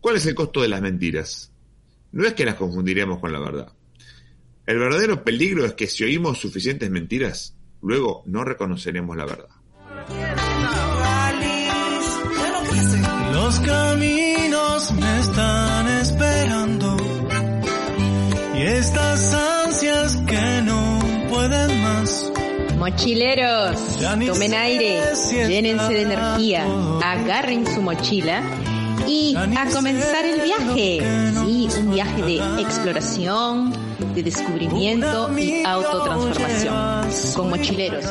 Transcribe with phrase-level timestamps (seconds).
[0.00, 1.52] ¿Cuál es el costo de las mentiras?
[2.12, 3.72] No es que las confundiremos con la verdad.
[4.66, 9.48] El verdadero peligro es que si oímos suficientes mentiras, luego no reconoceremos la verdad.
[13.32, 16.96] Los caminos me están esperando
[18.54, 20.98] y estas ansias que no
[21.28, 22.32] pueden más.
[22.78, 25.02] Mochileros, tomen aire,
[25.46, 26.64] llénense de energía,
[27.02, 28.42] agarren su mochila
[29.06, 31.00] y a comenzar el viaje.
[31.44, 33.72] Sí, un viaje de exploración,
[34.14, 37.34] de descubrimiento y autotransformación.
[37.34, 38.04] Con mochileros.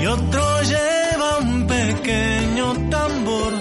[0.00, 3.52] Y otro lleva un pequeño tambor,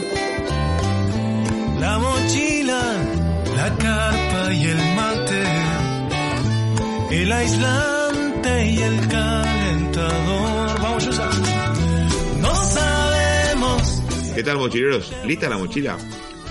[1.79, 2.81] la mochila,
[3.55, 5.43] la carpa y el mate,
[7.11, 10.62] el aislante y el calentador.
[14.35, 15.13] ¿Qué tal mochileros?
[15.25, 15.95] ¿Lista la mochila?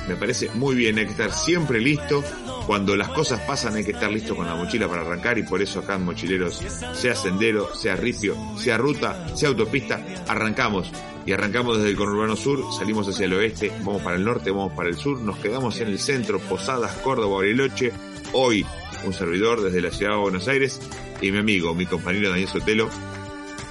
[0.09, 2.23] Me parece muy bien, hay que estar siempre listo.
[2.65, 5.61] Cuando las cosas pasan hay que estar listo con la mochila para arrancar y por
[5.61, 10.93] eso acá en Mochileros, sea sendero, sea ripio, sea ruta, sea autopista, arrancamos.
[11.27, 14.75] Y arrancamos desde el conurbano sur, salimos hacia el oeste, vamos para el norte, vamos
[14.75, 17.93] para el sur, nos quedamos en el centro, Posadas, Córdoba, Bariloche.
[18.33, 18.65] Hoy,
[19.05, 20.81] un servidor desde la ciudad de Buenos Aires
[21.21, 22.89] y mi amigo, mi compañero Daniel Sotelo,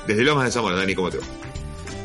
[0.06, 0.76] desde Lomas de Zamora.
[0.76, 1.41] Dani, ¿cómo te va?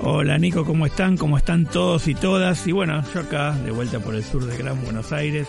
[0.01, 1.17] Hola Nico, ¿cómo están?
[1.17, 2.67] ¿Cómo están todos y todas?
[2.67, 5.49] Y bueno, yo acá, de vuelta por el sur de Gran Buenos Aires,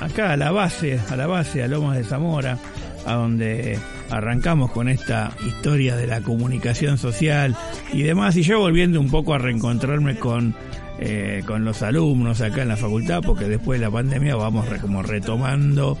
[0.00, 2.58] acá a la base, a la base, a Lomas de Zamora,
[3.06, 3.78] a donde
[4.10, 7.56] arrancamos con esta historia de la comunicación social
[7.92, 10.54] y demás, y yo volviendo un poco a reencontrarme con,
[10.98, 15.02] eh, con los alumnos acá en la facultad, porque después de la pandemia vamos como
[15.02, 15.96] retomando,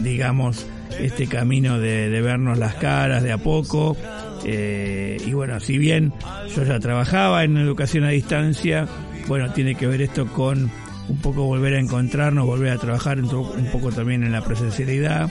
[0.00, 0.66] digamos,
[0.98, 3.96] este camino de, de vernos las caras de a poco.
[4.44, 6.12] Eh, y bueno, si bien
[6.54, 8.86] yo ya trabajaba en educación a distancia,
[9.26, 10.70] bueno, tiene que ver esto con
[11.08, 15.30] un poco volver a encontrarnos, volver a trabajar un, poco también en la presencialidad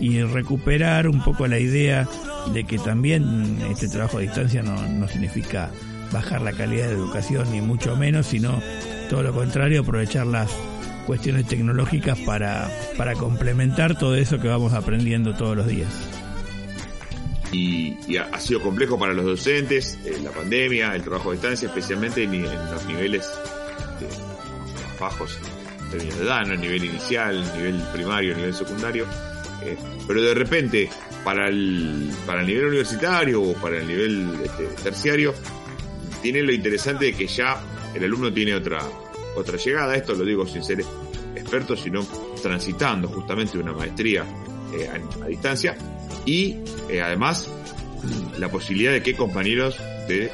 [0.00, 2.08] y recuperar un poco la idea
[2.52, 5.70] de que también este trabajo a distancia no, significa
[6.12, 8.60] bajar la calidad de educación ni mucho menos, sino
[9.10, 10.50] todo lo contrario, aprovechar las
[11.06, 12.70] cuestiones tecnológicas para
[13.18, 16.17] complementar todo eso que vamos aprendiendo todos los días.
[17.52, 21.68] Y, y ha, sido complejo para los docentes, eh, la pandemia, el trabajo a distancia,
[21.68, 23.26] especialmente en, los niveles
[24.00, 25.38] de- bajos
[25.84, 29.06] en términos de edad, nivel inicial, el nivel primario, el nivel secundario.
[29.62, 29.76] eh,
[30.06, 30.90] pero de repente,
[31.24, 35.34] para el, para el nivel universitario o para el nivel este, terciario,
[36.22, 37.62] tiene lo interesante de que ya
[37.94, 38.80] el alumno tiene otra,
[39.36, 39.94] otra llegada.
[39.96, 40.84] Esto lo digo sin ser
[41.34, 42.04] experto, sino
[42.42, 44.24] transitando justamente una maestría
[44.72, 44.90] eh,
[45.22, 45.76] a distancia
[46.24, 46.56] y
[46.88, 47.50] eh, además
[48.38, 50.30] la posibilidad de que compañeros de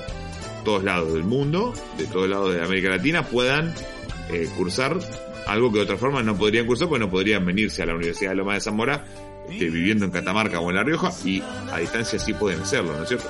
[0.64, 3.74] todos lados del mundo, de todos lados de América Latina, puedan
[4.30, 4.98] eh, cursar
[5.46, 8.30] algo que de otra forma no podrían cursar porque no podrían venirse a la Universidad
[8.30, 9.04] de Loma de Zamora
[9.48, 13.02] este, viviendo en Catamarca o en La Rioja y a distancia sí pueden hacerlo, ¿no
[13.02, 13.28] es cierto?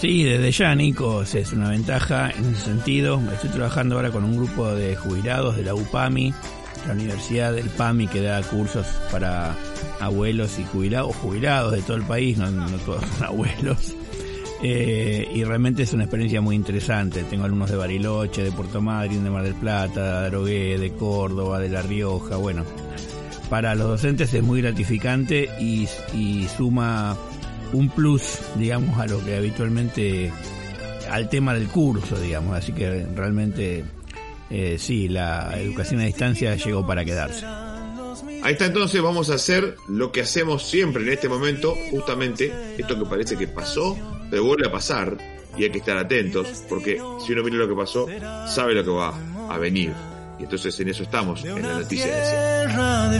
[0.00, 3.20] Sí, desde ya, Nico, es una ventaja en ese sentido.
[3.32, 6.34] Estoy trabajando ahora con un grupo de jubilados de la UPAMI,
[6.86, 9.56] la Universidad del PAMI, que da cursos para
[10.00, 12.50] abuelos y jubilados, jubilados de todo el país, no,
[12.84, 13.94] todos son abuelos.
[14.62, 17.22] Eh, y realmente es una experiencia muy interesante.
[17.24, 21.60] Tengo alumnos de Bariloche, de Puerto Madryn, de Mar del Plata, de Arogué, de Córdoba,
[21.60, 22.36] de La Rioja.
[22.36, 22.64] Bueno,
[23.50, 25.86] para los docentes es muy gratificante y
[26.56, 27.16] suma
[27.72, 30.32] un plus, digamos, a lo que habitualmente,
[31.10, 32.56] al tema del curso, digamos.
[32.56, 33.84] Así que realmente,
[34.50, 37.44] eh, sí, la educación a distancia llegó para quedarse.
[38.42, 42.98] Ahí está entonces, vamos a hacer lo que hacemos siempre en este momento, justamente esto
[42.98, 43.96] que parece que pasó,
[44.30, 45.16] pero vuelve a pasar
[45.56, 48.06] y hay que estar atentos, porque si uno mira lo que pasó,
[48.46, 49.14] sabe lo que va
[49.48, 49.92] a venir.
[50.38, 53.18] Y entonces en eso estamos, en la noticia de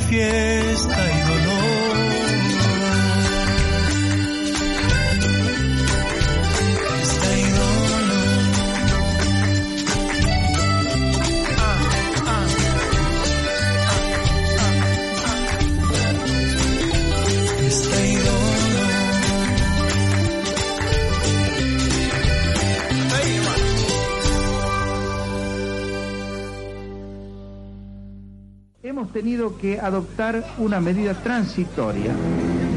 [28.97, 32.15] Hemos tenido que adoptar una medida transitoria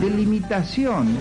[0.02, 1.18] de limitación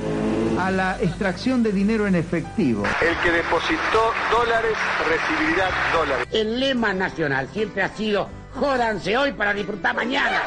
[0.58, 2.82] a la extracción de dinero en efectivo.
[3.00, 4.72] El que depositó dólares
[5.08, 6.26] recibirá dólares.
[6.32, 10.42] El lema nacional siempre ha sido jódanse hoy para disfrutar mañana.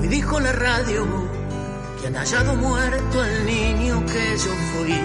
[0.00, 1.06] Hoy dijo la radio
[2.00, 4.98] que han hallado muerto al niño que yo fui.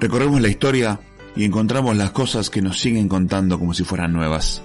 [0.00, 0.98] Recorremos la historia
[1.36, 4.60] y encontramos las cosas que nos siguen contando como si fueran nuevas.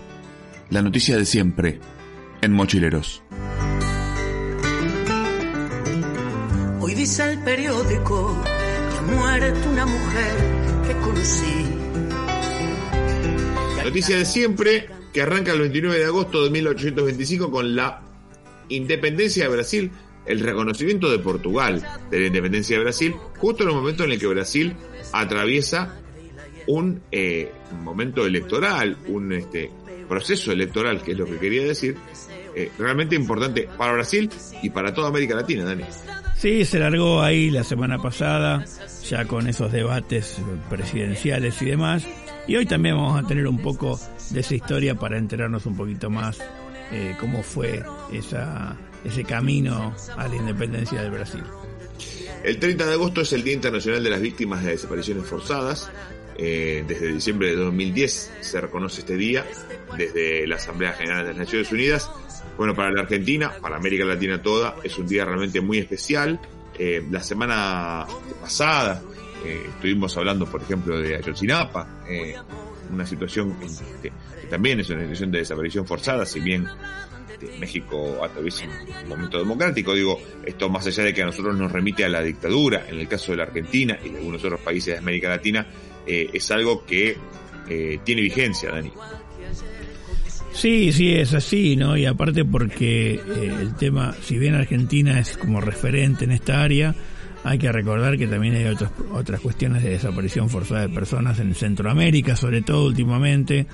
[0.71, 1.79] La noticia de siempre,
[2.41, 3.21] en Mochileros.
[6.79, 10.31] Hoy dice el periódico que ha muerto una mujer
[10.87, 11.65] que conocí.
[13.83, 18.01] Noticia de siempre que arranca el 29 de agosto de 1825 con la
[18.69, 19.91] independencia de Brasil,
[20.25, 24.19] el reconocimiento de Portugal de la independencia de Brasil, justo en el momento en el
[24.19, 24.75] que Brasil
[25.11, 25.99] atraviesa
[26.67, 27.51] un eh,
[27.81, 29.71] momento electoral, un este,
[30.09, 31.95] proceso electoral, que es lo que quería decir,
[32.55, 34.29] eh, realmente importante para Brasil
[34.61, 35.85] y para toda América Latina, Dani.
[36.35, 38.65] Sí, se largó ahí la semana pasada,
[39.07, 40.37] ya con esos debates
[40.69, 42.05] presidenciales y demás.
[42.47, 43.99] Y hoy también vamos a tener un poco
[44.31, 46.39] de esa historia para enterarnos un poquito más
[46.91, 51.43] eh, cómo fue esa, ese camino a la independencia del Brasil.
[52.43, 55.91] El 30 de agosto es el Día Internacional de las Víctimas de Desapariciones Forzadas.
[56.41, 59.45] Eh, desde diciembre de 2010 se reconoce este día
[59.97, 62.09] desde la Asamblea General de las Naciones Unidas.
[62.57, 66.39] Bueno, para la Argentina, para América Latina toda, es un día realmente muy especial.
[66.77, 68.05] Eh, la semana
[68.39, 69.01] pasada
[69.43, 71.85] eh, estuvimos hablando, por ejemplo, de Ayotzinapa,
[72.89, 73.67] una situación que,
[74.09, 76.65] que, también es una situación de desaparición forzada, si bien
[77.59, 78.63] México atraviesa
[79.03, 82.21] un momento democrático, digo, esto más allá de que a nosotros nos remite a la
[82.21, 85.67] dictadura, en el caso de la Argentina y de algunos otros países de América Latina,
[86.07, 87.17] eh, es algo que
[87.69, 88.91] eh, tiene vigencia, Dani.
[90.53, 91.95] Sí, sí, es así, ¿no?
[91.95, 96.95] Y aparte porque eh, el tema, si bien Argentina es como referente en esta área,
[97.43, 101.55] hay que recordar que también hay otras otras cuestiones de desaparición forzada de personas en
[101.55, 103.67] Centroamérica, sobre todo últimamente,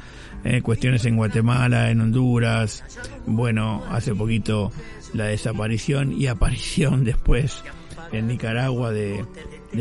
[0.44, 2.84] eh, cuestiones en Guatemala, en Honduras,
[3.26, 4.72] bueno, hace poquito
[5.14, 7.64] la desaparición y aparición después
[8.12, 9.26] en Nicaragua de,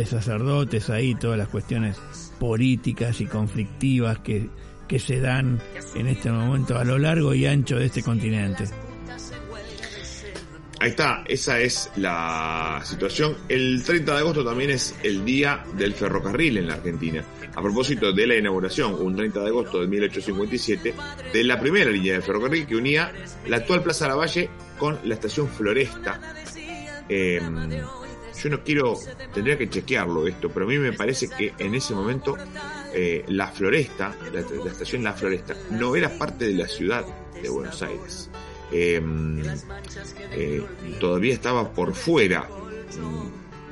[0.06, 2.00] sacerdotes ahí, todas las cuestiones
[2.38, 4.48] políticas y conflictivas que,
[4.88, 5.60] que se dan
[5.94, 8.64] en este momento a lo largo y ancho de este continente.
[10.80, 13.36] Ahí está, esa es la situación.
[13.48, 17.24] El 30 de agosto también es el día del ferrocarril en la Argentina.
[17.54, 20.94] A propósito de la inauguración, un 30 de agosto de 1857,
[21.32, 23.12] de la primera línea de ferrocarril que unía
[23.46, 26.20] la actual Plaza Lavalle con la estación Floresta.
[27.08, 27.40] Eh,
[28.42, 28.98] yo no quiero,
[29.32, 32.36] tendría que chequearlo esto, pero a mí me parece que en ese momento
[32.92, 37.04] eh, la Floresta, la, la estación La Floresta, no era parte de la ciudad
[37.40, 38.30] de Buenos Aires.
[38.72, 39.00] Eh,
[40.32, 40.64] eh,
[40.98, 42.48] todavía estaba por fuera.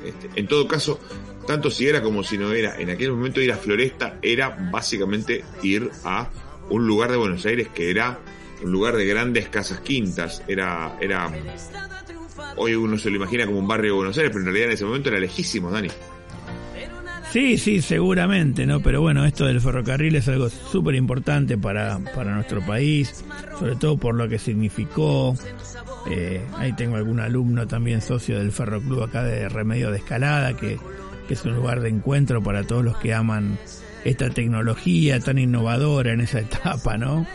[0.03, 0.99] Este, en todo caso,
[1.45, 5.43] tanto si era como si no era, en aquel momento ir a Floresta era básicamente
[5.61, 6.29] ir a
[6.69, 8.19] un lugar de Buenos Aires que era
[8.63, 11.31] un lugar de grandes casas quintas, era, era,
[12.55, 14.73] hoy uno se lo imagina como un barrio de Buenos Aires, pero en realidad en
[14.73, 15.89] ese momento era lejísimo, Dani.
[17.33, 18.79] Sí, sí, seguramente, ¿no?
[18.81, 23.25] Pero bueno, esto del ferrocarril es algo súper importante para, para nuestro país,
[23.57, 25.35] sobre todo por lo que significó.
[26.11, 30.77] Eh, ahí tengo algún alumno también socio del Ferroclub acá de Remedio de Escalada, que,
[31.27, 33.57] que es un lugar de encuentro para todos los que aman
[34.05, 37.25] esta tecnología tan innovadora en esa etapa, ¿no?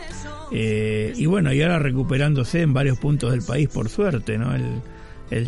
[0.51, 4.55] Eh, y bueno, y ahora recuperándose en varios puntos del país, por suerte, ¿no?
[4.55, 4.81] El,
[5.31, 5.47] el,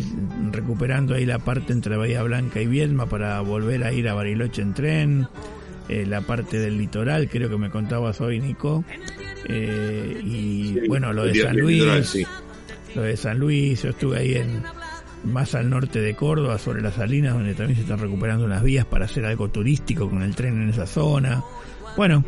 [0.52, 4.62] recuperando ahí la parte entre Bahía Blanca y Viedma para volver a ir a Bariloche
[4.62, 5.28] en tren,
[5.88, 8.84] eh, la parte del litoral, creo que me contabas hoy, Nico,
[9.48, 12.24] eh, y sí, bueno, lo de San Luis, litoral, sí.
[12.94, 14.62] lo de San Luis, yo estuve ahí en
[15.24, 18.86] más al norte de Córdoba, sobre las salinas, donde también se están recuperando unas vías
[18.86, 21.42] para hacer algo turístico con el tren en esa zona.
[21.96, 22.24] Bueno,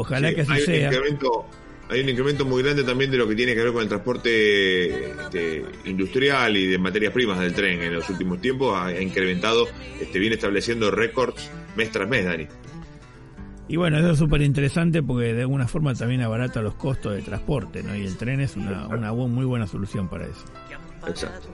[0.00, 0.88] ojalá sí, que así hay sea.
[0.88, 1.46] Un incremento,
[1.90, 5.10] hay un incremento muy grande también de lo que tiene que ver con el transporte
[5.10, 8.76] este, industrial y de materias primas del tren en los últimos tiempos.
[8.76, 9.66] Ha, ha incrementado,
[10.00, 12.46] este, viene estableciendo récords mes tras mes, Dani.
[13.68, 17.20] Y bueno, eso es súper interesante porque de alguna forma también abarata los costos de
[17.20, 17.94] transporte, ¿no?
[17.94, 20.44] Y el tren es una, una muy buena solución para eso.
[21.06, 21.48] Exacto.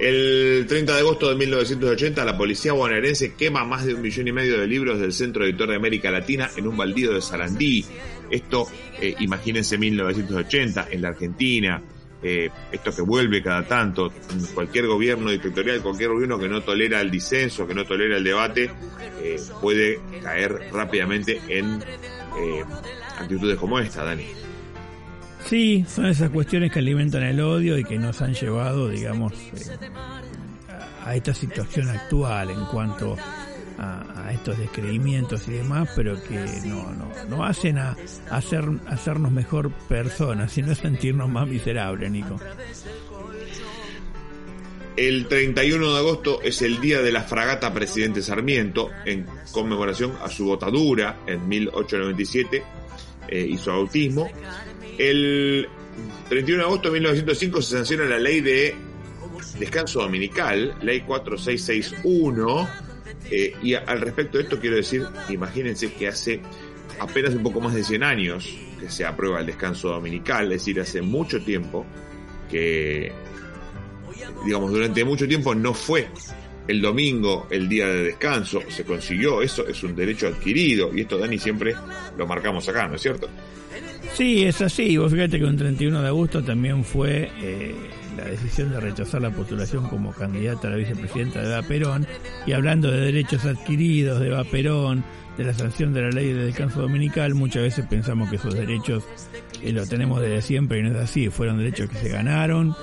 [0.00, 4.32] El 30 de agosto de 1980, la policía bonaerense quema más de un millón y
[4.32, 7.84] medio de libros del Centro Editor de América Latina en un baldío de Sarandí.
[8.30, 8.66] Esto,
[9.00, 11.82] eh, imagínense 1980, en la Argentina,
[12.26, 14.10] eh, esto que vuelve cada tanto,
[14.54, 18.70] cualquier gobierno dictatorial, cualquier gobierno que no tolera el disenso, que no tolera el debate,
[19.22, 22.64] eh, puede caer rápidamente en eh,
[23.18, 24.24] actitudes como esta, Dani.
[25.46, 29.78] Sí, son esas cuestiones que alimentan el odio y que nos han llevado, digamos, eh,
[31.04, 33.16] a esta situación actual en cuanto
[33.78, 37.96] a, estos descreimientos y demás, pero que no, no, no hacen a,
[38.30, 42.36] hacer, hacernos mejor personas, sino sentirnos más miserables, Nico.
[44.96, 50.28] El 31 de agosto es el día de la fragata Presidente Sarmiento, en conmemoración a
[50.28, 52.62] su botadura en 1897
[53.28, 54.28] eh, y su autismo.
[54.98, 55.68] El
[56.28, 58.74] 31 de agosto de 1905 se sanciona la ley de
[59.58, 62.68] descanso dominical, ley 4661.
[63.30, 66.40] Eh, y al respecto de esto quiero decir, imagínense que hace
[67.00, 70.80] apenas un poco más de 100 años que se aprueba el descanso dominical, es decir,
[70.80, 71.86] hace mucho tiempo
[72.50, 73.12] que,
[74.44, 76.08] digamos, durante mucho tiempo no fue
[76.68, 81.18] el domingo el día de descanso, se consiguió, eso es un derecho adquirido, y esto
[81.18, 81.74] Dani siempre
[82.16, 83.28] lo marcamos acá, ¿no es cierto?
[84.12, 87.74] Sí, es así, vos fíjate que un 31 de agosto también fue eh,
[88.16, 92.06] la decisión de rechazar la postulación como candidata a la vicepresidenta de Eva Perón,
[92.46, 95.04] y hablando de derechos adquiridos de Eva Perón,
[95.36, 99.02] de la sanción de la ley de descanso dominical, muchas veces pensamos que esos derechos
[99.62, 102.74] eh, lo tenemos desde siempre y no es así, fueron derechos que se ganaron,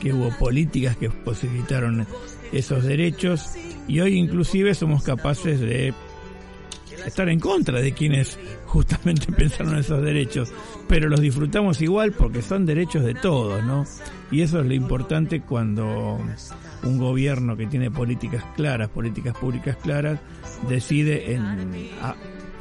[0.00, 2.06] que hubo políticas que posibilitaron
[2.52, 3.50] esos derechos.
[3.88, 5.94] Y hoy inclusive somos capaces de
[7.06, 10.52] estar en contra de quienes justamente pensaron esos derechos,
[10.88, 13.84] pero los disfrutamos igual porque son derechos de todos, ¿no?
[14.30, 16.20] Y eso es lo importante cuando
[16.82, 20.20] un gobierno que tiene políticas claras, políticas públicas claras,
[20.68, 21.90] decide en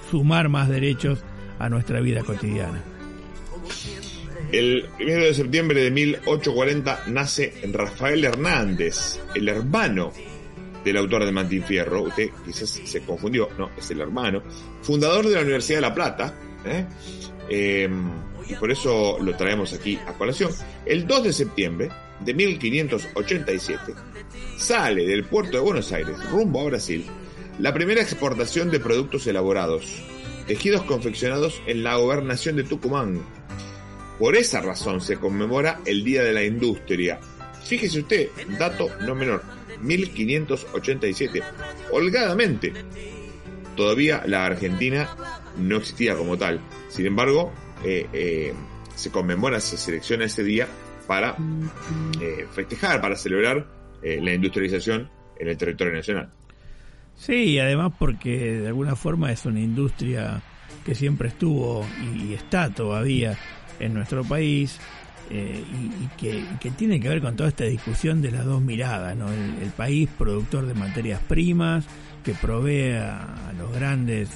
[0.09, 1.23] sumar más derechos
[1.59, 2.81] a nuestra vida cotidiana.
[4.51, 10.13] El 1 de septiembre de 1840 nace Rafael Hernández, el hermano
[10.83, 12.03] del autor de Martín Fierro.
[12.03, 14.43] Usted quizás se confundió, no, es el hermano.
[14.81, 16.33] Fundador de la Universidad de La Plata.
[16.65, 16.85] ¿eh?
[17.49, 18.11] Em,
[18.47, 20.51] y por eso lo traemos aquí a colación.
[20.85, 23.93] El 2 de septiembre de 1587
[24.57, 27.05] sale del puerto de Buenos Aires rumbo a Brasil
[27.59, 29.85] la primera exportación de productos elaborados,
[30.47, 33.21] tejidos confeccionados en la gobernación de Tucumán.
[34.17, 37.19] Por esa razón se conmemora el Día de la Industria.
[37.63, 39.43] Fíjese usted, dato no menor,
[39.83, 41.41] 1587.
[41.91, 42.73] Holgadamente.
[43.75, 45.09] Todavía la Argentina
[45.57, 46.59] no existía como tal.
[46.89, 47.51] Sin embargo,
[47.83, 48.53] eh, eh,
[48.95, 50.67] se conmemora, se selecciona ese día
[51.07, 51.35] para
[52.21, 53.67] eh, festejar, para celebrar
[54.03, 55.09] la industrialización
[55.39, 56.29] en el territorio nacional.
[57.15, 60.41] Sí, además porque de alguna forma es una industria
[60.85, 63.37] que siempre estuvo y está todavía
[63.79, 64.79] en nuestro país
[65.35, 65.63] eh,
[65.99, 69.31] y, que, tiene que ver con toda esta discusión de las dos miradas, ¿no?
[69.31, 71.85] El, país productor de materias primas
[72.23, 74.29] que provee a, los grandes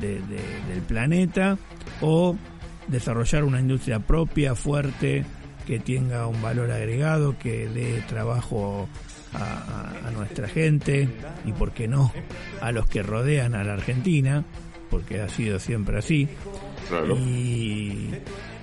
[0.00, 1.58] del planeta
[2.00, 2.34] o
[2.86, 5.26] desarrollar una industria propia, fuerte,
[5.66, 8.88] que tenga un valor agregado, que dé trabajo
[9.34, 11.10] a, nuestra gente
[11.44, 12.10] y, por qué no,
[12.62, 14.44] a los que rodean a la Argentina,
[14.88, 16.26] porque ha sido siempre así.
[17.18, 18.08] Y,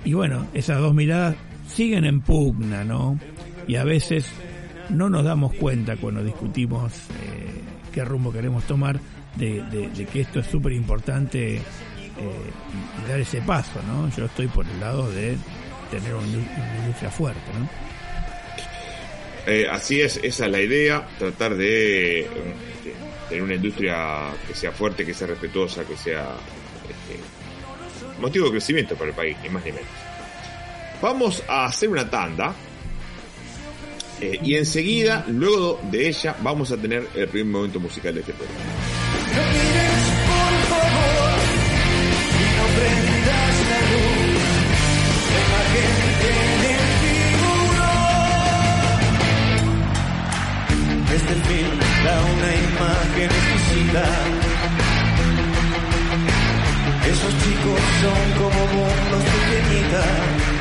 [0.04, 1.36] y bueno, esas dos miradas
[1.66, 3.18] siguen en pugna, ¿no?
[3.66, 4.26] Y a veces
[4.90, 7.60] no nos damos cuenta cuando discutimos eh,
[7.92, 9.00] qué rumbo queremos tomar
[9.36, 11.60] de, que esto es súper importante eh,
[13.08, 14.08] dar ese paso, ¿no?
[14.16, 15.36] Yo estoy por el lado de
[15.90, 17.68] tener una industria fuerte, ¿no?
[19.46, 22.26] Eh, así es, esa es la idea, tratar de,
[23.28, 26.34] tener una industria que sea fuerte, que sea respetuosa, que sea
[26.82, 30.05] este, motivo de crecimiento para el país, ni más ni menos.
[31.00, 32.54] Vamos a hacer una tanda
[34.20, 38.32] eh, y enseguida, luego de ella, vamos a tener el primer momento musical de este
[38.32, 38.60] programa.
[51.14, 54.04] Este film da una imagen exquisita.
[57.10, 60.55] Esos chicos son como mundos pequeñitas.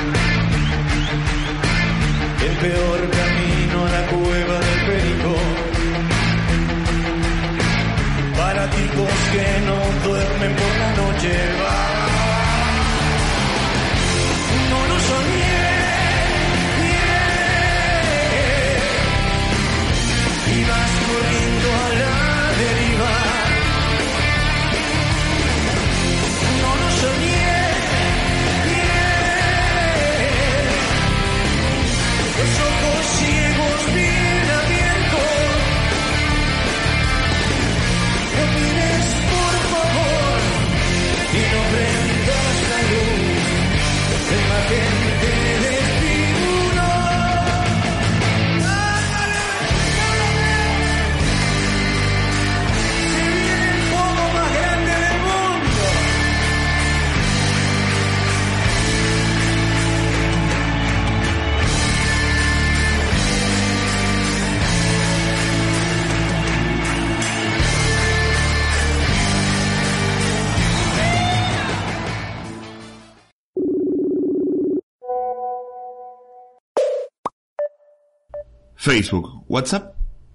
[78.86, 79.94] Facebook, WhatsApp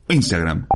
[0.09, 0.66] o Instagram.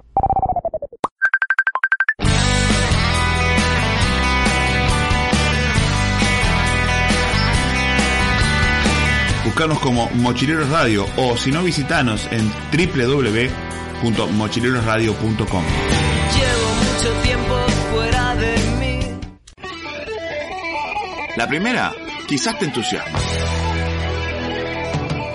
[9.44, 15.64] Buscanos como Mochileros Radio o si no visitanos en www.mochilerosradio.com.
[16.36, 17.56] Llevo mucho tiempo
[17.92, 19.00] fuera de mí.
[21.36, 21.92] La primera
[22.28, 23.18] quizás te entusiasma.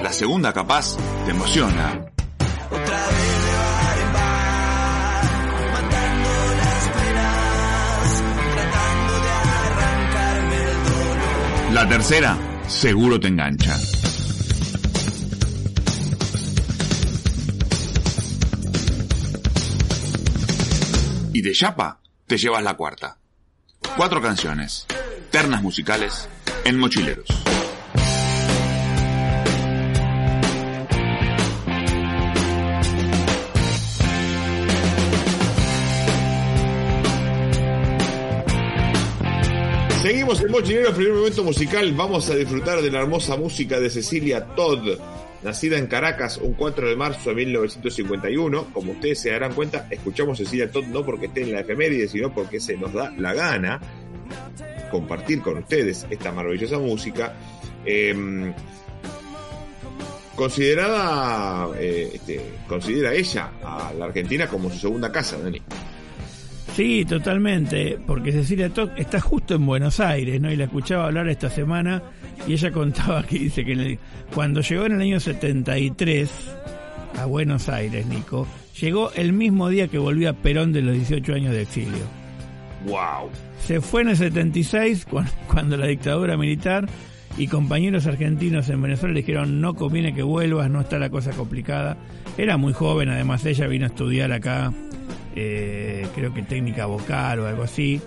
[0.01, 2.09] La segunda capaz te emociona.
[11.73, 12.35] La tercera
[12.67, 13.77] seguro te engancha.
[21.31, 23.17] Y de chapa te llevas la cuarta.
[23.95, 24.87] Cuatro canciones,
[25.31, 26.27] ternas musicales
[26.65, 27.27] en Mochileros.
[40.09, 41.93] Seguimos en Mochileros, primer momento musical.
[41.93, 44.97] Vamos a disfrutar de la hermosa música de Cecilia Todd,
[45.43, 48.73] nacida en Caracas un 4 de marzo de 1951.
[48.73, 52.33] Como ustedes se darán cuenta, escuchamos Cecilia Todd no porque esté en la efeméride, sino
[52.33, 53.79] porque se nos da la gana
[54.89, 57.35] compartir con ustedes esta maravillosa música.
[57.85, 58.51] Eh,
[60.35, 65.61] considerada, eh, este, considera ella a la Argentina como su segunda casa, Dani.
[66.75, 70.51] Sí, totalmente, porque Cecilia Toc está justo en Buenos Aires, ¿no?
[70.51, 72.01] Y la escuchaba hablar esta semana
[72.47, 73.99] y ella contaba que dice que en el-
[74.33, 76.31] cuando llegó en el año 73
[77.19, 78.47] a Buenos Aires, Nico,
[78.79, 82.05] llegó el mismo día que volvía Perón de los 18 años de exilio.
[82.85, 83.29] ¡Wow!
[83.65, 85.21] Se fue en el 76 cu-
[85.51, 86.87] cuando la dictadura militar
[87.37, 91.31] y compañeros argentinos en Venezuela le dijeron no conviene que vuelvas, no está la cosa
[91.31, 91.97] complicada.
[92.37, 94.71] Era muy joven, además ella vino a estudiar acá,
[95.35, 98.01] eh, creo que técnica vocal o algo así.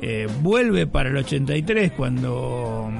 [0.00, 2.90] Eh, vuelve para el 83 cuando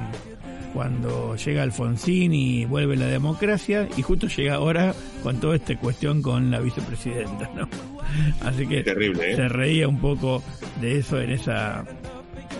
[0.73, 6.21] cuando llega Alfonsín y vuelve la democracia y justo llega ahora con toda esta cuestión
[6.21, 7.67] con la vicepresidenta, ¿no?
[8.41, 9.35] Así que Terrible, ¿eh?
[9.35, 10.43] se reía un poco
[10.79, 11.85] de eso en esa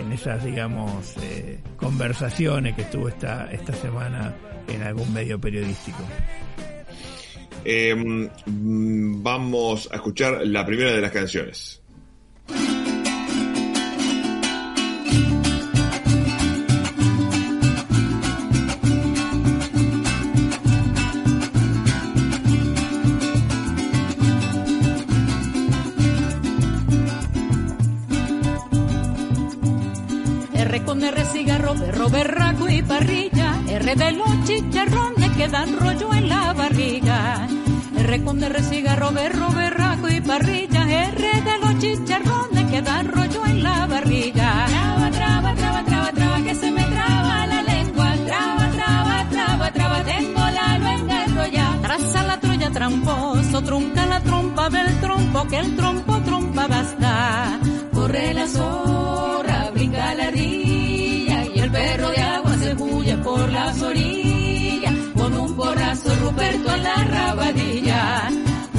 [0.01, 1.15] en esas digamos
[1.77, 4.33] conversaciones que estuvo esta esta semana
[4.67, 6.03] en algún medio periodístico.
[7.65, 11.81] Eh, vamos a escuchar la primera de las canciones.
[30.53, 33.61] R con R cigarro, berro, berraco y parrilla.
[33.69, 35.18] R de los chicharrones
[35.51, 37.47] dan rollo en la barriga.
[37.97, 40.81] R con R cigarro, berro, berraco y parrilla.
[41.09, 44.65] R de los chicharrones que dan rollo en la barriga.
[44.67, 48.13] Traba, traba, traba, traba, traba, que se me traba la lengua.
[48.25, 51.81] Traba, traba, traba, traba, tengo la luenga enrollada.
[51.81, 57.59] Traza la troya tramposo, trunca la trompa del trompo, que el trompo trompa basta.
[57.93, 63.81] Corre la zorra, brinca la ardilla y el perro de agua se bulle por las
[63.81, 64.28] orillas.
[65.99, 68.29] Porrazo Ruperto en la rabadilla.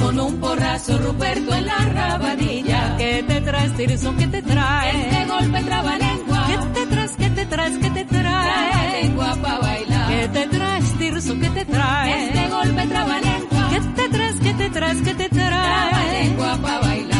[0.01, 2.97] Con un porrazo Ruperto en la rabadilla.
[2.97, 4.15] ¿Qué te traes, Tirso?
[4.17, 4.95] ¿Qué te traes?
[4.95, 6.45] Este golpe traba lengua.
[6.47, 7.11] ¿Qué te traes?
[7.11, 7.77] ¿Qué te traes?
[7.77, 9.03] ¿Qué te traes?
[9.03, 10.09] lengua pa' bailar.
[10.09, 11.39] ¿Qué te traes, Tirso?
[11.39, 12.27] ¿Qué te traes?
[12.27, 13.69] Este golpe traba lengua.
[13.69, 14.35] ¿Qué te traes?
[14.39, 15.01] ¿Qué te traes?
[15.03, 16.11] ¿Qué te traes?
[16.23, 17.10] lengua pa' bailar.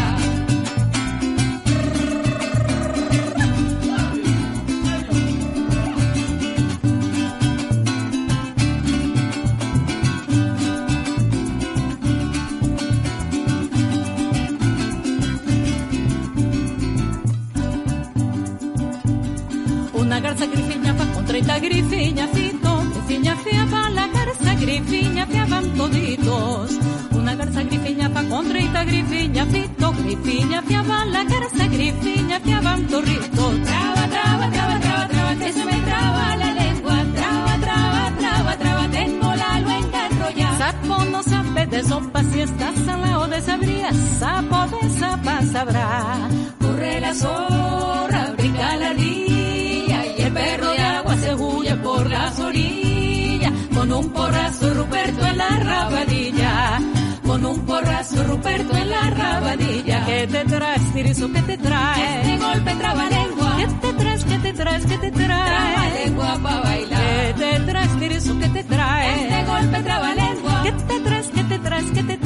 [20.32, 25.46] Una garza grifiña fa con 30 grifiñas fito, grifiña fia va la garza grifiña fia
[25.46, 26.72] van toditos.
[27.12, 32.62] Una garza grifiña fa con 30 grifiña fito, grifiña fia va la garza grifiña fia
[32.62, 33.62] van torritos.
[33.62, 36.98] Traba, traba, traba, traba, traba, que se me traba la lengua.
[37.14, 40.58] Traba, traba, traba, traba, tengo la luenga enrollada.
[40.58, 46.30] Sapo no sabe de sopa si está sala o desabría, sapo de sapa sabrá.
[46.62, 49.31] Corre la zorra, brinca la el
[50.34, 53.52] perro de agua se huye por las orillas.
[53.74, 56.80] Con un porrazo Ruperto en la rabadilla.
[57.26, 60.06] Con un porrazo Ruperto en la rabadilla.
[60.06, 61.32] ¿Qué te traes, Tirizo?
[61.32, 62.26] ¿Qué te traes?
[62.26, 63.56] Este golpe traba lengua.
[63.58, 64.26] ¿Qué te traes?
[64.26, 64.86] ¿Qué te traes?
[64.86, 65.28] ¿Qué te traes?
[65.28, 67.02] Traba lengua pa' bailar.
[67.02, 68.40] ¿Qué te traes, Tirizo?
[68.40, 69.22] ¿Qué te traes?
[69.22, 70.62] Este golpe traba lengua.
[70.64, 71.28] ¿Qué te traes?
[71.28, 71.86] ¿Qué te traes?
[71.94, 72.18] ¿Qué te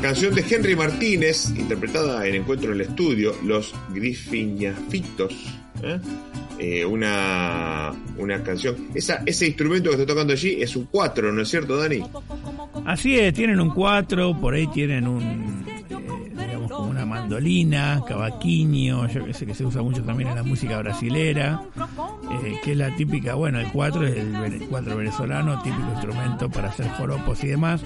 [0.00, 5.34] canción de Henry Martínez, interpretada en Encuentro en el Estudio, Los Grifiñafitos.
[5.82, 5.98] ¿eh?
[6.58, 8.88] Eh, una, una canción.
[8.94, 12.02] Esa, ese instrumento que está tocando allí es un 4, ¿no es cierto, Dani?
[12.84, 15.64] Así es, tienen un 4, por ahí tienen un,
[17.28, 21.60] mandolina, cavaquinho, yo que sé que se usa mucho también en la música brasilera,
[22.42, 26.68] eh, que es la típica, bueno, el cuatro es el cuatro venezolano, típico instrumento para
[26.68, 27.82] hacer joropos y demás.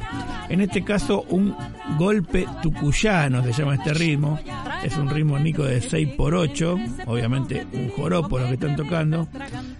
[0.49, 1.57] En este caso, un
[1.99, 4.39] golpe tucuyano se llama este ritmo,
[4.85, 9.27] es un ritmo nico de 6 por 8 obviamente un joropo lo que están tocando.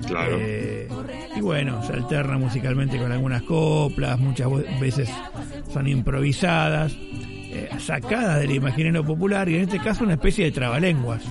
[0.07, 0.39] Claro.
[0.41, 0.89] Eh,
[1.37, 4.49] y bueno, se alterna musicalmente con algunas coplas, muchas
[4.81, 5.09] veces
[5.73, 6.93] son improvisadas.
[7.83, 11.23] Sacada del imaginario popular y en este caso una especie de trabalenguas.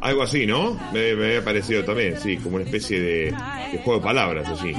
[0.00, 0.74] Algo así, ¿no?
[0.92, 3.34] Me, me había parecido también, sí, como una especie de,
[3.84, 4.72] juego de palabras, así.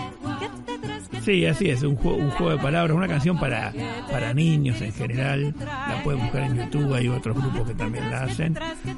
[1.22, 3.72] Sí, así es, un juego, un juego de palabras, una canción para,
[4.12, 5.54] para niños en general.
[5.60, 8.58] La pueden buscar en YouTube, hay otros grupos que también la hacen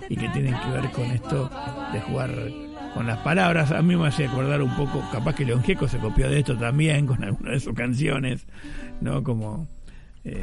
[0.10, 1.52] y que tienen que ver con esto
[1.94, 2.32] de jugar
[2.96, 3.72] con las palabras.
[3.72, 6.58] A mí me hace acordar un poco, capaz que León Gieco se copió de esto
[6.58, 8.48] también con alguna de sus canciones,
[9.02, 9.22] ¿no?
[9.22, 9.68] Como
[10.26, 10.42] eh,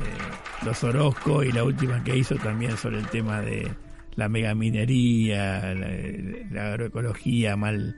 [0.65, 3.69] los Orozco y la última que hizo también sobre el tema de
[4.15, 7.97] la megaminería, la, agroecología mal,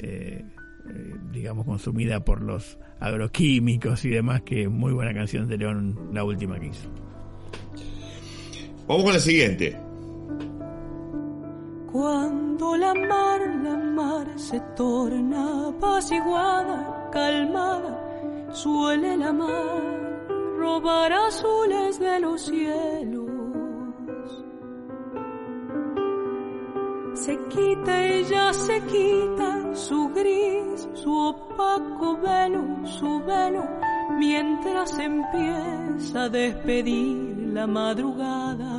[0.00, 0.44] eh,
[0.88, 6.24] eh, digamos, consumida por los agroquímicos y demás, que muy buena canción de León, la
[6.24, 6.88] última que hizo.
[8.88, 9.78] Vamos con la siguiente.
[11.92, 20.11] Cuando la mar, la mar se torna apaciguada, calmada, suele la mar
[20.62, 23.30] robar azules de los cielos.
[27.14, 33.64] Se quita ella, se quita su gris, su opaco velo, su velo,
[34.18, 38.72] mientras empieza a despedir la madrugada.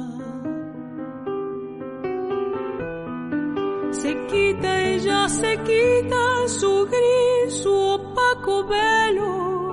[3.91, 9.72] Se quita ella, se quita su gris, su opaco velo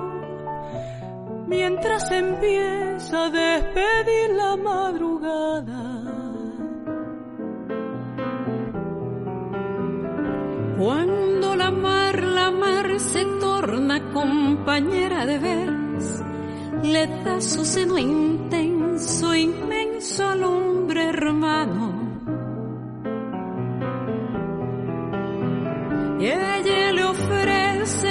[1.51, 5.83] mientras empieza a despedir la madrugada.
[10.79, 16.23] Cuando la mar, la mar se torna compañera de veras,
[16.83, 21.85] le da su seno intenso, inmenso al hombre hermano.
[26.17, 27.60] Y ella le ofrece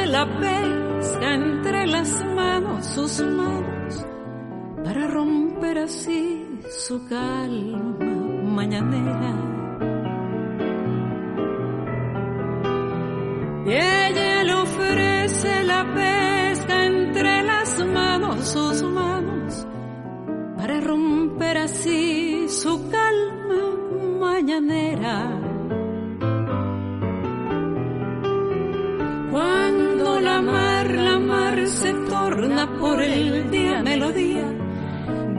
[0.06, 4.04] la pena entre las manos, sus manos,
[4.82, 8.04] para romper así su calma
[8.56, 9.32] mañanera.
[13.64, 19.66] Y ella le ofrece la pesca entre las manos, sus manos,
[20.56, 23.76] para romper así su calma
[24.18, 25.50] mañanera.
[31.70, 34.48] Se torna por el día melodía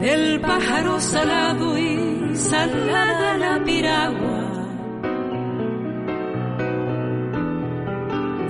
[0.00, 4.38] del pájaro salado y salada la piragua.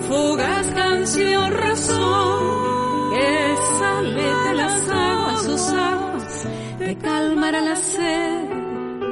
[0.08, 8.48] Fugaz canción razón que sale de las aguas, sus aguas, te calmará la sed,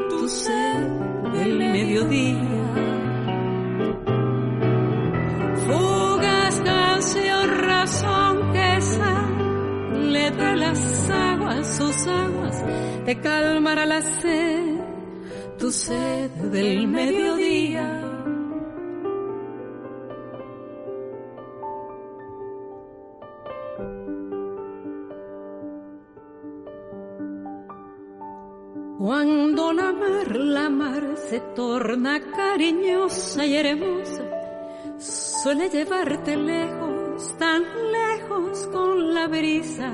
[0.08, 0.86] tu sed
[1.34, 2.59] del mediodía.
[10.28, 12.64] De las aguas, sus aguas,
[13.06, 14.80] te calmará la sed,
[15.58, 18.06] tu sed del mediodía.
[28.98, 34.24] Cuando la mar, la mar se torna cariñosa y hermosa,
[34.98, 38.09] suele llevarte lejos, tan lejos
[38.72, 39.90] con la brisa.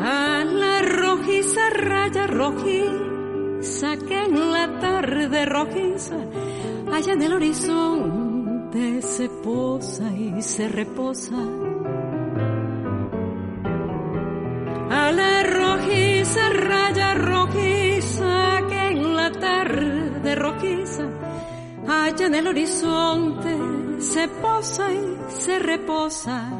[0.00, 6.16] A la rojiza raya rojiza que en la tarde rojiza.
[6.92, 11.36] Allá en el horizonte se posa y se reposa.
[14.90, 21.04] A la rojiza raya rojiza que en la tarde rojiza.
[21.86, 26.50] Allá en el horizonte se posa y se reposa.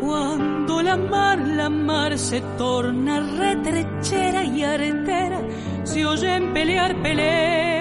[0.00, 5.40] Cuando la mar, la mar se torna retrechera y artera,
[5.84, 7.71] se oyen pelear, pelea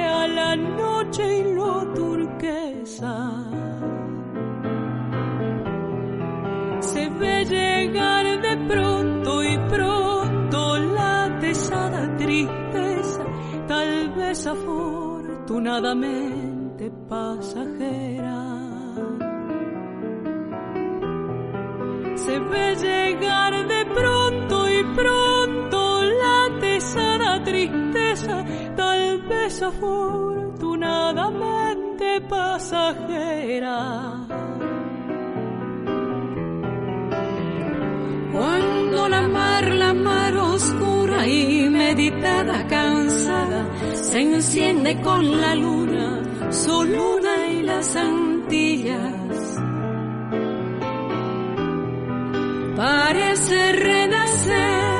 [15.61, 18.41] afortunadamente pasajera.
[22.15, 28.43] Se ve llegar de pronto y pronto la pesada tristeza,
[28.75, 34.17] tal vez afortunadamente pasajera.
[38.31, 43.67] Cuando la mar, la mar oscura y meditada, cansada,
[44.11, 49.55] se enciende con la luna, su luna y las Antillas.
[52.75, 54.91] Parece renacer.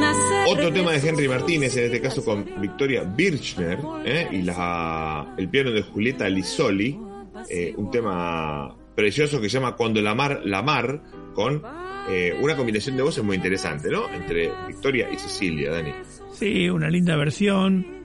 [0.00, 4.28] Nacer, Otro tema de Henry Martínez, en este caso con Victoria Birchner, ¿eh?
[4.30, 7.00] y la, el piano de Julieta Lisoli,
[7.48, 11.62] eh, un tema precioso que se llama Cuando la mar, la mar, con
[12.10, 14.06] eh, una combinación de voces muy interesante, ¿no?
[14.12, 15.94] Entre Victoria y Cecilia, Dani.
[16.32, 17.97] Sí, una linda versión,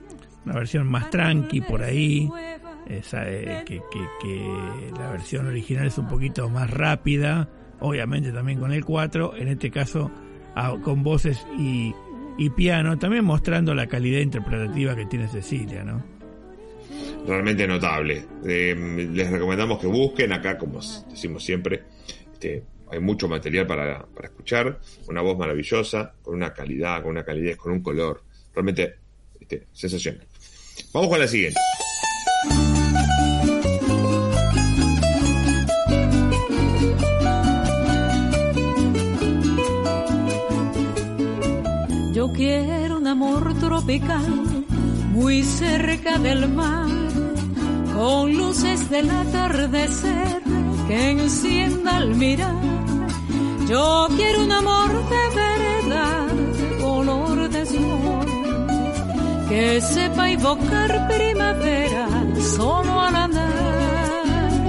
[0.44, 2.30] una versión más tranqui por ahí,
[2.86, 3.80] eh, que,
[4.20, 7.48] que, la versión original es un poquito más rápida,
[7.80, 10.10] obviamente también con el 4, en este caso
[10.82, 11.92] con voces y,
[12.38, 16.04] y piano, también mostrando la calidad interpretativa que tiene Cecilia, ¿no?
[17.26, 18.24] Realmente notable.
[18.44, 21.82] Eh, les recomendamos que busquen acá, como decimos siempre,
[22.32, 24.78] este, hay mucho material para, para, escuchar,
[25.08, 28.96] una voz maravillosa, con una calidad, con una calidez, con un color, realmente
[29.40, 30.26] este, sensacional.
[30.92, 31.60] Vamos con la siguiente.
[42.12, 44.66] Yo quiero un amor tropical,
[45.12, 46.86] muy cerca del mar,
[47.94, 50.42] con luces del atardecer
[50.86, 52.54] que encienda al mirar.
[53.68, 56.33] Yo quiero un amor de verdad,
[59.48, 62.08] que sepa evocar primavera
[62.56, 64.64] solo al andar.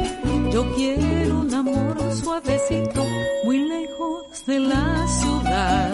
[0.51, 3.03] Yo quiero un amor suavecito,
[3.43, 5.93] muy lejos de la ciudad,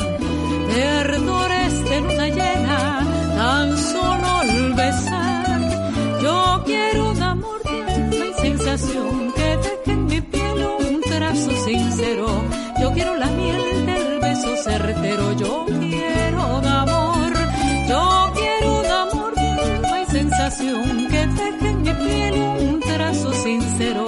[22.05, 24.05] piel un trazo sincero.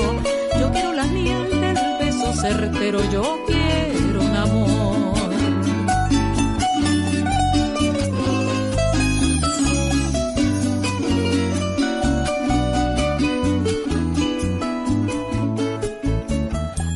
[0.59, 2.99] Yo quiero la miel del beso certero.
[3.11, 4.83] Yo quiero un amor.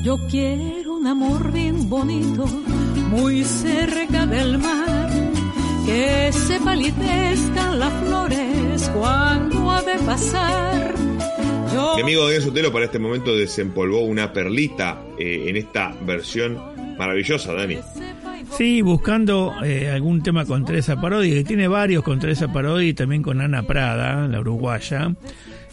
[0.04, 2.46] Yo quiero un amor bien bonito,
[3.12, 5.10] muy cerca del mar,
[5.86, 8.37] que se palidezcan las flores
[8.98, 10.96] cuando ha de pasar.
[11.74, 11.96] Yo...
[11.96, 16.58] Mi amigo Daniel Sotelo para este momento desempolvó una perlita eh, en esta versión
[16.98, 17.78] maravillosa, Dani.
[18.58, 22.94] Sí, buscando eh, algún tema con Teresa Parodi, que tiene varios con Teresa Parodi y
[22.94, 25.14] también con Ana Prada, la uruguaya.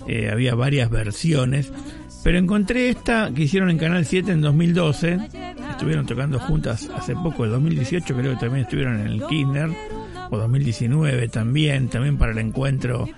[0.06, 1.72] Eh, había varias versiones.
[2.22, 5.18] Pero encontré esta que hicieron en Canal 7 en 2012.
[5.70, 9.70] Estuvieron tocando juntas hace poco, el 2018 creo que también estuvieron en el Kirchner.
[10.30, 13.08] O 2019 también, también para el encuentro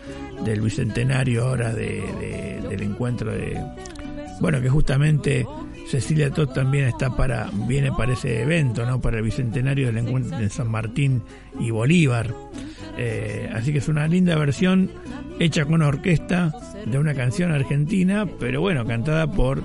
[0.44, 3.58] del bicentenario ahora de, de, del encuentro de...
[4.40, 5.46] Bueno, que justamente
[5.86, 9.00] Cecilia Todd también está para, viene para ese evento, ¿no?
[9.00, 11.22] Para el bicentenario del encuentro de San Martín
[11.60, 12.34] y Bolívar.
[12.98, 14.90] Eh, así que es una linda versión
[15.38, 16.52] hecha con orquesta
[16.86, 19.62] de una canción argentina, pero bueno, cantada por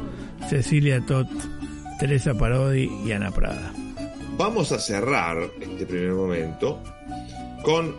[0.49, 1.27] Cecilia Todd,
[1.99, 3.73] Teresa Parodi y Ana Prada.
[4.37, 6.81] Vamos a cerrar este primer momento
[7.63, 7.95] con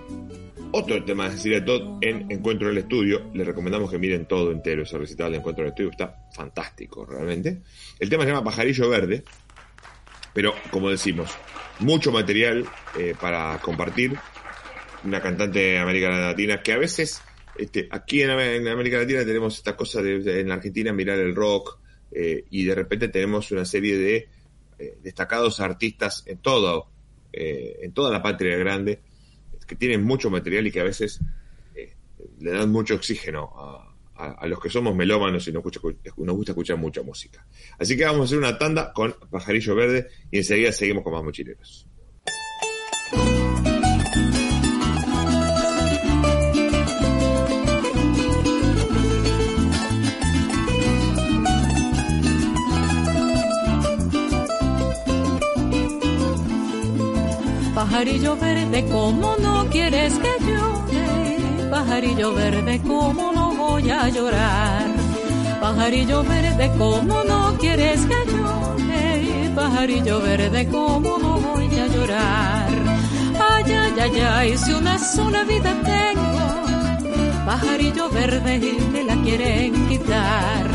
[0.72, 3.30] otro tema de Cecilia Todd en Encuentro del Estudio.
[3.34, 7.62] Les recomendamos que miren todo entero ese recital de Encuentro del Estudio, está fantástico realmente.
[7.98, 9.22] El tema se llama Pajarillo Verde,
[10.32, 11.30] pero como decimos,
[11.78, 12.66] mucho material
[12.98, 14.18] eh, para compartir.
[15.04, 17.20] Una cantante de América Latina que a veces
[17.56, 21.34] este, aquí en, en, América Latina tenemos esta cosa de, de en Argentina mirar el
[21.34, 21.78] rock
[22.12, 24.28] eh, y de repente tenemos una serie de
[24.78, 26.88] eh, destacados artistas en todo,
[27.32, 29.00] eh, en toda la patria grande
[29.72, 31.18] que tienen mucho material y que a veces
[31.74, 31.94] eh,
[32.40, 36.76] le dan mucho oxígeno a, a, los que somos melómanos y nos, nos gusta escuchar
[36.76, 37.46] mucha música.
[37.78, 41.24] Así que vamos a hacer una tanda con Pajarillo Verde y enseguida seguimos con más
[41.24, 41.86] mochileros.
[58.02, 61.68] Pajarillo verde, ¿cómo no quieres que llore?
[61.70, 64.86] Pajarillo verde, ¿cómo no voy a llorar?
[65.60, 69.52] Pajarillo verde, ¿cómo no quieres que llore?
[69.54, 72.68] Pajarillo verde, ¿cómo no voy a llorar?
[73.38, 79.88] Ay, ay, ay, ay, si una sola vida tengo, pajarillo verde y me la quieren
[79.88, 80.66] quitar.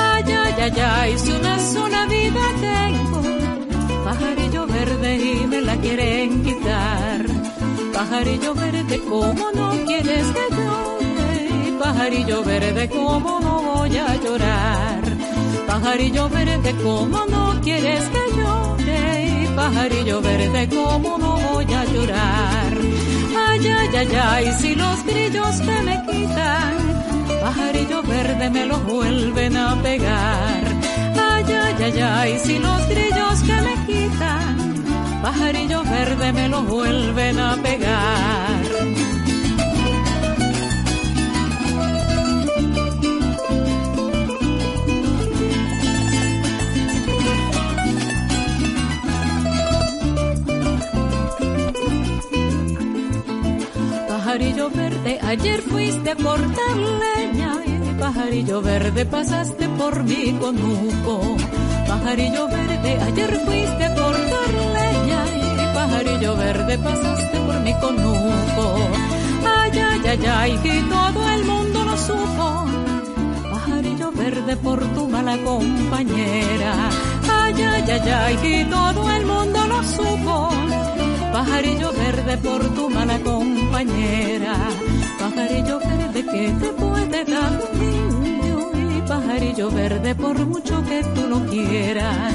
[0.00, 3.17] Ay, ay, ay, ay, si una sola vida tengo,
[4.08, 7.20] pajarillo verde y me la quieren quitar.
[7.92, 11.78] Pajarillo verde, ¿cómo no quieres que llore?
[11.78, 15.02] Pajarillo verde, ¿cómo no voy a llorar?
[15.66, 19.48] Pajarillo verde, ¿cómo no quieres que llore?
[19.54, 22.72] Pajarillo verde, ¿cómo no voy a llorar?
[23.46, 26.74] Ay, ay, ay, ay, si los grillos que me quitan,
[27.42, 30.77] pajarillo verde me los vuelven a pegar.
[31.48, 34.56] Ay, ay, ay, ay, si los grillos que me quitan,
[35.22, 38.58] pajarillo verde me los vuelven a pegar.
[54.08, 57.57] Pajarillo verde, ayer fuiste a cortar leña
[58.08, 61.36] pajarillo verde pasaste por mi conuco.
[61.86, 65.20] Pajarillo verde, ayer fuiste a cortar leña
[65.62, 68.64] y pajarillo verde pasaste por mi conuco.
[69.56, 72.46] Ay, ay, ay, ay, que todo el mundo lo supo.
[73.52, 76.72] Pajarillo verde por tu mala compañera.
[77.42, 80.48] Ay, ay, ay, ay, que todo el mundo lo supo
[81.32, 84.54] pajarillo verde por tu mala compañera,
[85.20, 87.52] pajarillo verde que te puede dar
[89.38, 92.34] y pajarillo verde por mucho que tú no quieras,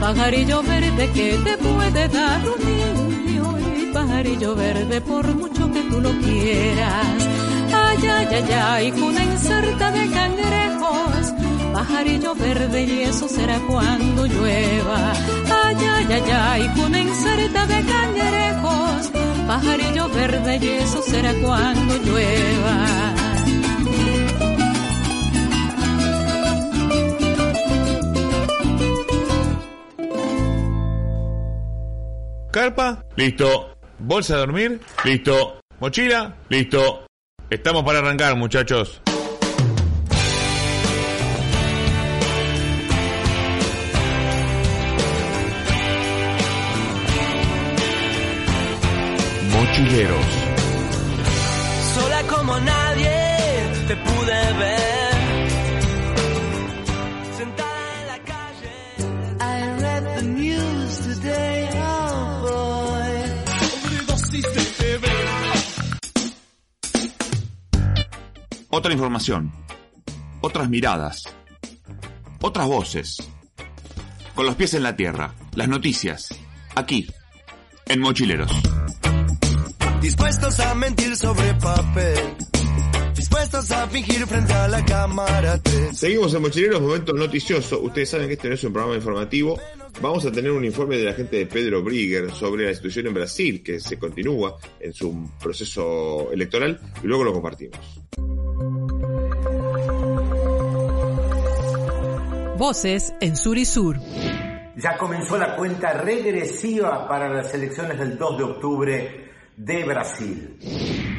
[0.00, 6.00] pajarillo verde que te puede dar un niño y pajarillo verde por mucho que tú
[6.00, 7.28] lo quieras.
[7.72, 11.32] Ay, ay, ay, ay, una inserta de cangrejos
[11.72, 15.12] pajarillo verde y eso será cuando llueva.
[15.64, 19.10] Ay, ay, ay, ay, con inserta de cangrejos,
[19.48, 23.15] pajarillo verde y eso será cuando llueva.
[32.56, 33.76] Carpa, listo.
[33.98, 35.60] Bolsa de dormir, listo.
[35.78, 37.04] Mochila, listo.
[37.50, 39.02] Estamos para arrancar, muchachos.
[49.52, 50.45] Mochileros.
[68.68, 69.52] Otra información,
[70.40, 71.24] otras miradas,
[72.40, 73.16] otras voces.
[74.34, 76.28] Con los pies en la tierra, las noticias,
[76.74, 77.06] aquí,
[77.86, 78.50] en Mochileros.
[80.00, 82.36] Dispuestos a mentir sobre papel.
[83.14, 85.58] Dispuestos a fingir frente a la cámara.
[85.62, 87.80] Te Seguimos en Mochileros, momento noticioso.
[87.80, 89.58] Ustedes saben que este no es un programa informativo.
[90.00, 93.14] Vamos a tener un informe de la gente de Pedro Brigger sobre la situación en
[93.14, 97.78] Brasil, que se continúa en su proceso electoral, y luego lo compartimos.
[102.58, 103.98] Voces en Sur y Sur.
[104.76, 111.15] Ya comenzó la cuenta regresiva para las elecciones del 2 de octubre de Brasil.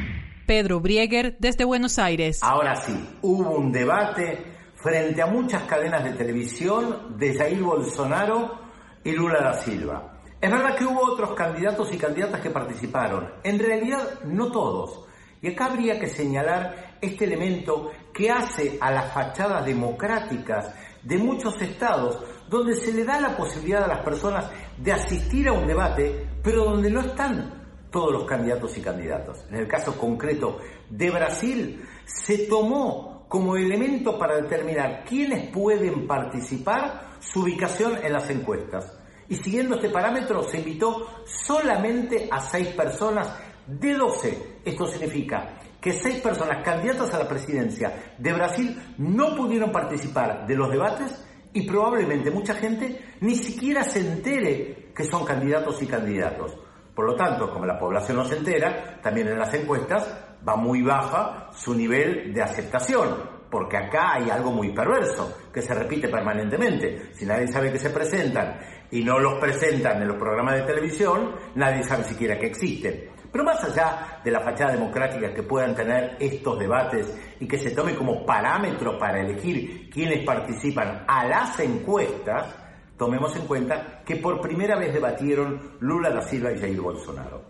[0.48, 2.42] Pedro Brieger desde Buenos Aires.
[2.42, 8.58] Ahora sí, hubo un debate frente a muchas cadenas de televisión de Jair Bolsonaro
[9.04, 10.20] y Lula da Silva.
[10.40, 15.04] Es verdad que hubo otros candidatos y candidatas que participaron, en realidad no todos.
[15.42, 21.60] Y acá habría que señalar este elemento que hace a las fachadas democráticas de muchos
[21.60, 24.46] estados, donde se le da la posibilidad a las personas
[24.78, 27.57] de asistir a un debate, pero donde no están
[27.90, 29.44] todos los candidatos y candidatos.
[29.50, 30.58] En el caso concreto
[30.88, 38.28] de Brasil, se tomó como elemento para determinar quiénes pueden participar su ubicación en las
[38.30, 38.96] encuestas.
[39.28, 43.36] Y siguiendo este parámetro, se invitó solamente a seis personas
[43.66, 44.60] de 12.
[44.64, 50.56] Esto significa que seis personas candidatas a la presidencia de Brasil no pudieron participar de
[50.56, 56.56] los debates y probablemente mucha gente ni siquiera se entere que son candidatos y candidatos.
[56.98, 60.82] Por lo tanto, como la población no se entera, también en las encuestas va muy
[60.82, 63.38] baja su nivel de aceptación.
[63.48, 67.14] porque acá hay algo muy perverso que se repite permanentemente.
[67.14, 68.58] Si nadie sabe que se presentan
[68.90, 73.08] y no los presentan en los programas de televisión, nadie sabe siquiera que existen.
[73.30, 77.70] Pero más allá de la fachada democrática que puedan tener estos debates y que se
[77.70, 82.54] tome como parámetro para elegir quienes participan a las encuestas,
[82.98, 87.42] tomemos en cuenta que por primera vez debatieron Lula da Silva y Jair Bolsonaro.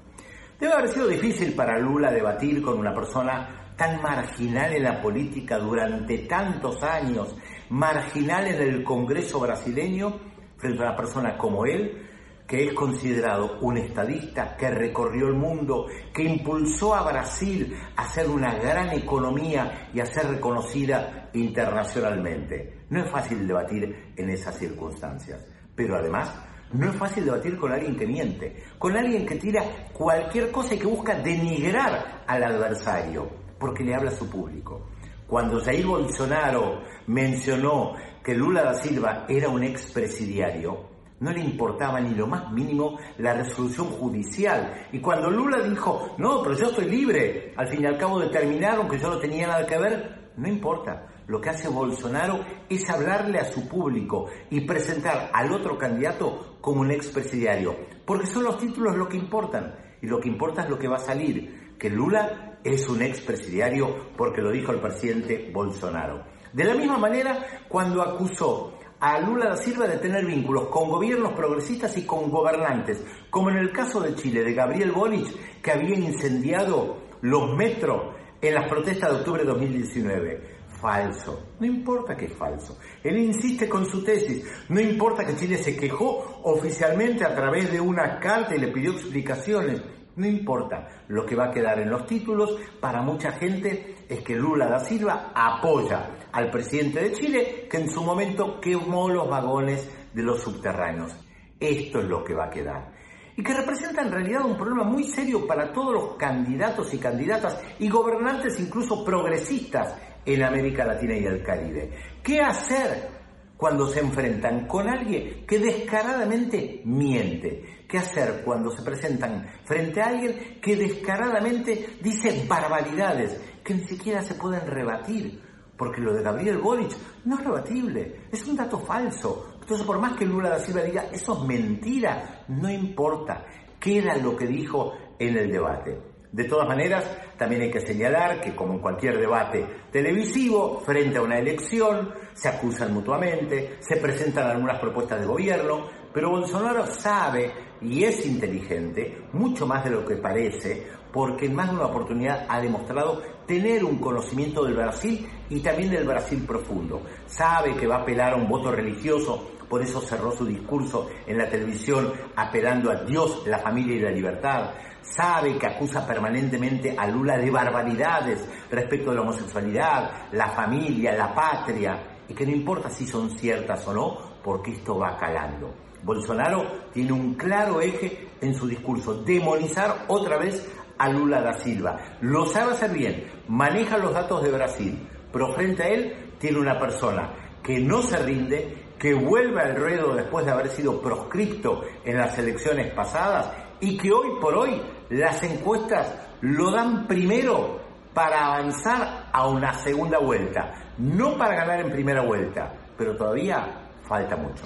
[0.61, 5.59] Debe haber sido difícil para Lula debatir con una persona tan marginal en la política
[5.59, 7.35] durante tantos años,
[7.71, 10.19] marginal en el Congreso brasileño,
[10.57, 12.07] frente a una persona como él,
[12.49, 18.27] que es considerado un estadista que recorrió el mundo, que impulsó a Brasil a ser
[18.27, 22.87] una gran economía y a ser reconocida internacionalmente.
[22.89, 25.47] No es fácil debatir en esas circunstancias,
[25.77, 26.35] pero además
[26.73, 30.79] no es fácil debatir con alguien que miente, con alguien que tira cualquier cosa y
[30.79, 33.29] que busca denigrar al adversario,
[33.59, 34.87] porque le habla a su público.
[35.27, 37.93] Cuando Jair Bolsonaro mencionó
[38.25, 43.35] que Lula da Silva era un expresidiario, no le importaba ni lo más mínimo la
[43.35, 44.87] resolución judicial.
[44.93, 48.89] Y cuando Lula dijo, no, pero yo estoy libre, al fin y al cabo determinaron
[48.89, 51.07] que yo no tenía nada que ver, no importa.
[51.27, 52.41] Lo que hace Bolsonaro
[52.71, 57.77] es hablarle a su público y presentar al otro candidato como un expresidiario.
[58.07, 59.75] Porque son los títulos lo que importan.
[60.01, 61.75] Y lo que importa es lo que va a salir.
[61.79, 66.25] Que Lula es un expresidiario porque lo dijo el presidente Bolsonaro.
[66.53, 71.33] De la misma manera, cuando acusó a Lula da Silva de tener vínculos con gobiernos
[71.33, 75.97] progresistas y con gobernantes, como en el caso de Chile, de Gabriel Boric, que había
[75.97, 80.59] incendiado los metros en las protestas de octubre de 2019.
[80.81, 81.55] Falso.
[81.59, 82.79] No importa que es falso.
[83.03, 84.45] Él insiste con su tesis.
[84.69, 88.93] No importa que Chile se quejó oficialmente a través de una carta y le pidió
[88.93, 89.83] explicaciones.
[90.15, 90.89] No importa.
[91.09, 94.79] Lo que va a quedar en los títulos para mucha gente es que Lula da
[94.79, 100.43] Silva apoya al presidente de Chile que en su momento quemó los vagones de los
[100.43, 101.13] subterráneos.
[101.61, 102.93] Esto es lo que va a quedar.
[103.37, 107.61] Y que representa en realidad un problema muy serio para todos los candidatos y candidatas
[107.79, 111.91] y gobernantes incluso progresistas en América Latina y el Caribe.
[112.23, 113.09] ¿Qué hacer
[113.57, 117.85] cuando se enfrentan con alguien que descaradamente miente?
[117.89, 124.23] ¿Qué hacer cuando se presentan frente a alguien que descaradamente dice barbaridades que ni siquiera
[124.23, 125.48] se pueden rebatir?
[125.79, 126.91] Porque lo de Gabriel Boric
[127.25, 129.55] no es rebatible, es un dato falso.
[129.61, 133.47] Entonces, por más que Lula da Silva diga, eso es mentira, no importa,
[133.79, 135.97] queda lo que dijo en el debate.
[136.33, 137.05] De todas maneras,
[137.39, 142.49] también hay que señalar que, como en cualquier debate televisivo, frente a una elección, se
[142.49, 147.51] acusan mutuamente, se presentan algunas propuestas de gobierno, pero Bolsonaro sabe
[147.81, 152.47] y es inteligente, mucho más de lo que parece, porque en más de una oportunidad
[152.49, 157.03] ha demostrado tener un conocimiento del Brasil y también del Brasil profundo.
[157.27, 161.39] Sabe que va a apelar a un voto religioso, por eso cerró su discurso en
[161.39, 164.71] la televisión apelando a Dios, la familia y la libertad.
[165.03, 171.35] Sabe que acusa permanentemente a Lula de barbaridades respecto de la homosexualidad, la familia, la
[171.35, 175.73] patria, y que no importa si son ciertas o no, porque esto va calando.
[176.03, 180.69] Bolsonaro tiene un claro eje en su discurso, demonizar otra vez
[180.99, 181.97] a Lula da Silva.
[182.21, 186.79] Lo sabe hacer bien, maneja los datos de Brasil, pero frente a él tiene una
[186.79, 187.33] persona
[187.63, 192.37] que no se rinde, que vuelve al ruedo después de haber sido proscripto en las
[192.39, 197.81] elecciones pasadas y que hoy por hoy las encuestas lo dan primero
[198.13, 204.37] para avanzar a una segunda vuelta, no para ganar en primera vuelta, pero todavía falta
[204.37, 204.65] mucho.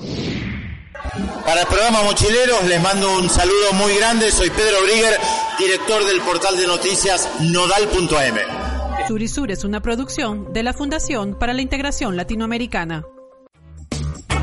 [1.44, 4.30] Para el programa Mochileros les mando un saludo muy grande.
[4.30, 5.18] Soy Pedro Brigger,
[5.58, 9.06] director del portal de noticias nodal.am.
[9.08, 13.04] Surisur es una producción de la Fundación para la Integración Latinoamericana.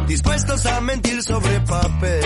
[0.07, 2.25] Dispuestos a mentir sobre papel.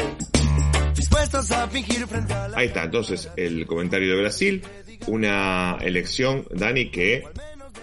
[0.95, 2.57] Dispuestos a fingir frente a la...
[2.57, 4.63] Ahí está, entonces, el comentario de Brasil.
[5.07, 7.25] Una elección, Dani, que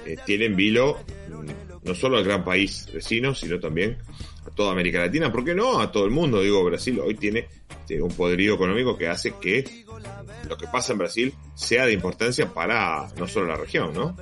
[0.07, 0.99] eh, tiene en vilo
[1.83, 3.99] no solo al gran país vecino, sino también
[4.47, 5.81] a toda América Latina, ¿por qué no?
[5.81, 6.41] A todo el mundo.
[6.43, 7.47] Digo, Brasil hoy tiene,
[8.01, 9.85] un poderío económico que hace que
[10.49, 14.17] lo que pasa en Brasil sea de importancia para no solo la región, ¿no?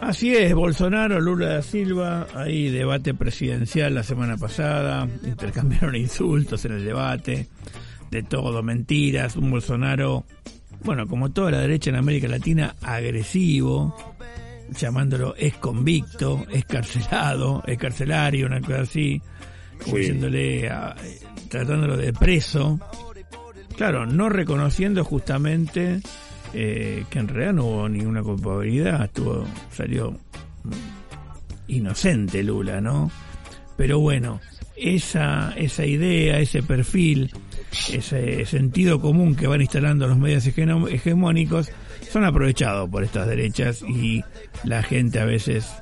[0.00, 6.72] Así es, Bolsonaro, Lula da Silva, ahí debate presidencial la semana pasada, intercambiaron insultos en
[6.72, 7.46] el debate,
[8.10, 10.24] de todo, mentiras, un Bolsonaro,
[10.82, 14.11] bueno, como toda la derecha en América Latina, agresivo,
[14.72, 19.20] llamándolo es convicto, es carcelado, es carcelario, una cosa así,
[19.82, 20.00] como Sí.
[20.02, 20.94] diciéndole, a-
[21.48, 22.78] tratándolo de preso.
[23.76, 26.00] Claro, no reconociendo justamente
[26.54, 30.14] eh, que en realidad no hubo ninguna culpabilidad, estuvo, salió
[31.68, 33.10] inocente Lula, ¿no?
[33.76, 34.40] Pero bueno,
[34.76, 37.30] esa, esa idea, ese perfil,
[37.90, 41.70] ese sentido común que van instalando los medios hegemónicos
[42.12, 44.22] son aprovechados por estas derechas y
[44.64, 45.72] la gente a veces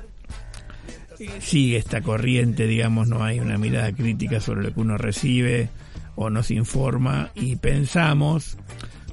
[1.39, 5.69] sigue esta corriente, digamos, no hay una mirada crítica sobre lo que uno recibe
[6.15, 8.57] o nos informa y pensamos,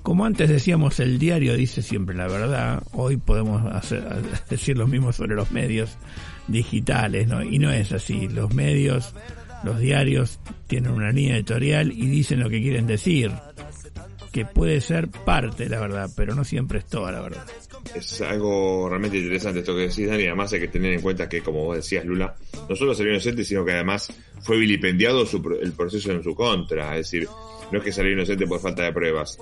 [0.02, 4.04] como antes decíamos, el diario dice siempre la verdad, hoy podemos hacer,
[4.48, 5.98] decir lo mismo sobre los medios
[6.46, 7.42] digitales, ¿no?
[7.42, 9.12] Y no es así, los medios,
[9.64, 10.38] los diarios
[10.68, 13.32] tienen una línea editorial y dicen lo que quieren decir,
[14.28, 17.46] que puede ser parte de la verdad, pero no siempre es toda la verdad
[17.94, 20.26] es algo realmente interesante esto que decís, Dani.
[20.26, 22.34] Además hay que tener en cuenta que, como vos decías, Lula,
[22.68, 24.12] no solo salió inocente, sino que además
[24.42, 25.24] fue vilipendiado
[25.60, 26.96] el proceso en su contra.
[26.96, 27.28] Es decir,
[27.70, 29.38] no es que salió inocente por falta de pruebas.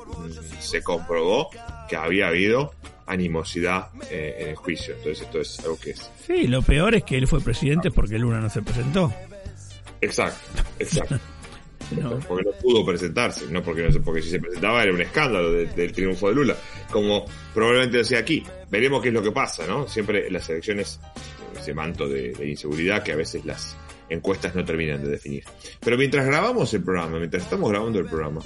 [0.60, 1.50] Se comprobó
[1.88, 2.72] que había habido
[3.06, 4.94] animosidad eh, en el juicio.
[4.96, 6.10] Entonces esto es algo que es...
[6.26, 9.12] Sí, lo peor es que él fue presidente porque Lula no se presentó.
[10.00, 11.18] Exacto, exacto.
[12.26, 15.92] Porque no pudo presentarse, no porque no porque si se presentaba era un escándalo del
[15.92, 16.56] triunfo de Lula,
[16.90, 17.24] como
[17.54, 18.42] probablemente decía aquí.
[18.70, 19.86] Veremos qué es lo que pasa, ¿no?
[19.86, 20.98] Siempre las elecciones
[21.58, 23.76] ese manto de, inseguridad que a veces las
[24.08, 25.44] encuestas no terminan de definir.
[25.80, 28.40] Pero mientras grabamos el programa, mientras estamos grabando el programa,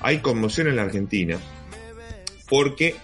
[0.00, 1.38] hay conmoción en la Argentina
[2.48, 2.94] porque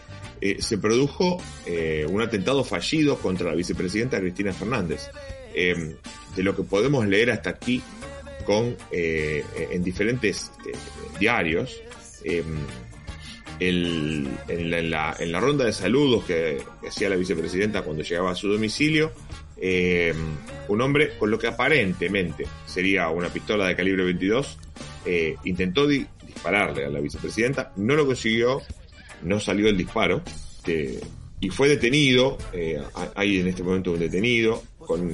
[0.41, 5.11] eh, se produjo eh, un atentado fallido contra la vicepresidenta Cristina Fernández.
[5.55, 5.97] Eh,
[6.35, 7.83] de lo que podemos leer hasta aquí
[8.43, 10.73] con eh, en diferentes eh,
[11.19, 11.81] diarios.
[12.25, 12.45] Em,
[13.61, 18.49] en, la, en, la, ronda de saludos que, hacía la vicepresidenta cuando llegaba a su
[18.49, 19.13] domicilio,
[19.57, 20.17] em,
[20.67, 24.59] un hombre con lo que aparentemente sería una pistola de calibre 22
[25.05, 28.63] eh, intentó dispararle a la vicepresidenta, no lo consiguió,
[29.23, 30.23] no salió el disparo
[31.41, 32.39] y fue detenido.
[33.15, 35.13] hay en este momento un detenido con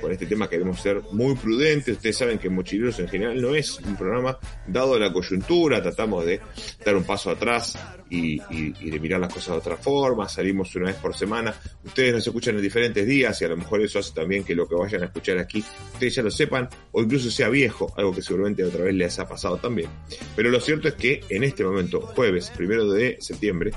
[0.00, 1.96] con este tema queremos ser muy prudentes.
[1.96, 6.40] Ustedes saben que Mochileros en general no es un programa dado la coyuntura, tratamos de
[6.84, 7.78] dar un paso atrás
[8.08, 10.28] y, de mirar las cosas de otra forma.
[10.28, 11.54] Salimos una vez por semana.
[11.84, 14.68] Ustedes nos escuchan en diferentes días y a lo mejor eso hace también que lo
[14.68, 18.22] que vayan a escuchar aquí ustedes ya lo sepan o incluso sea viejo, algo que
[18.22, 19.88] seguramente otra vez les ha pasado también.
[20.34, 23.72] Pero lo cierto es que en este momento, jueves primero de septiembre,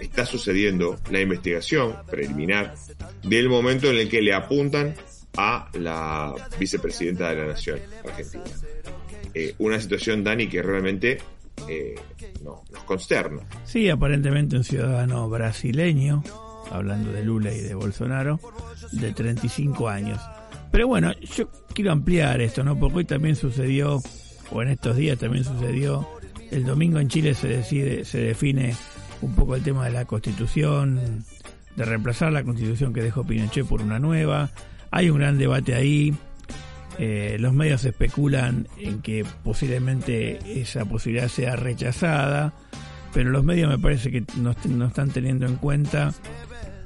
[0.00, 2.74] está sucediendo la investigación preliminar
[3.22, 4.94] del momento en el que le apuntan
[5.36, 8.44] a la vicepresidenta de la Nación Argentina.
[9.34, 11.18] Eh, una situación, Dani, que realmente
[11.68, 11.94] eh,
[12.42, 13.42] no, nos consterna.
[13.64, 16.22] Sí, aparentemente un ciudadano brasileño,
[16.70, 18.38] hablando de Lula y de Bolsonaro,
[18.92, 20.20] de 35 años.
[20.70, 22.78] Pero bueno, yo quiero ampliar esto, ¿no?
[22.78, 24.02] Porque hoy también sucedió,
[24.50, 26.08] o en estos días también sucedió,
[26.50, 28.74] el domingo en Chile se decide, se define
[29.20, 31.24] un poco el tema de la constitución,
[31.76, 34.50] de reemplazar la constitución que dejó Pinochet por una nueva,
[34.94, 36.14] hay un gran debate ahí.
[37.00, 42.54] Eh, los medios especulan en que posiblemente esa posibilidad sea rechazada,
[43.12, 44.52] pero los medios me parece que no,
[44.86, 46.14] están teniendo en cuenta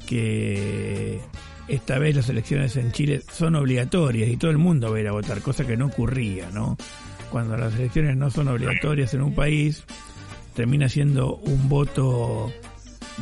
[0.07, 1.21] que
[1.69, 5.09] esta vez las elecciones en Chile son obligatorias y todo el mundo va a ir
[5.09, 6.79] a votar, cosa que no ocurría, ¿no?
[7.31, 9.85] Cuando las elecciones no son obligatorias en un país,
[10.55, 12.51] termina siendo un voto,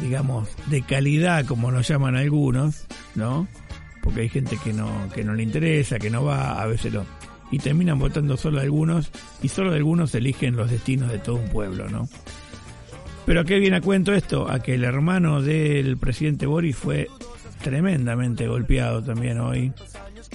[0.01, 3.49] digamos, de calidad, como lo llaman algunos, ¿no?
[4.07, 7.05] Porque hay gente que no, que no le interesa, que no va, a veces lo...
[7.51, 9.11] Y terminan votando solo algunos,
[9.43, 12.09] y solo algunos eligen los destinos de todo un pueblo, ¿no?
[13.25, 14.49] Pero ¿a qué viene a cuento esto?
[14.49, 17.09] A que el hermano del presidente Boris fue
[17.65, 19.73] tremendamente golpeado también hoy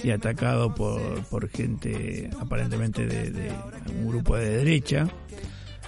[0.04, 3.52] y atacado por, por gente aparentemente de, de
[3.98, 5.08] un grupo de derecha.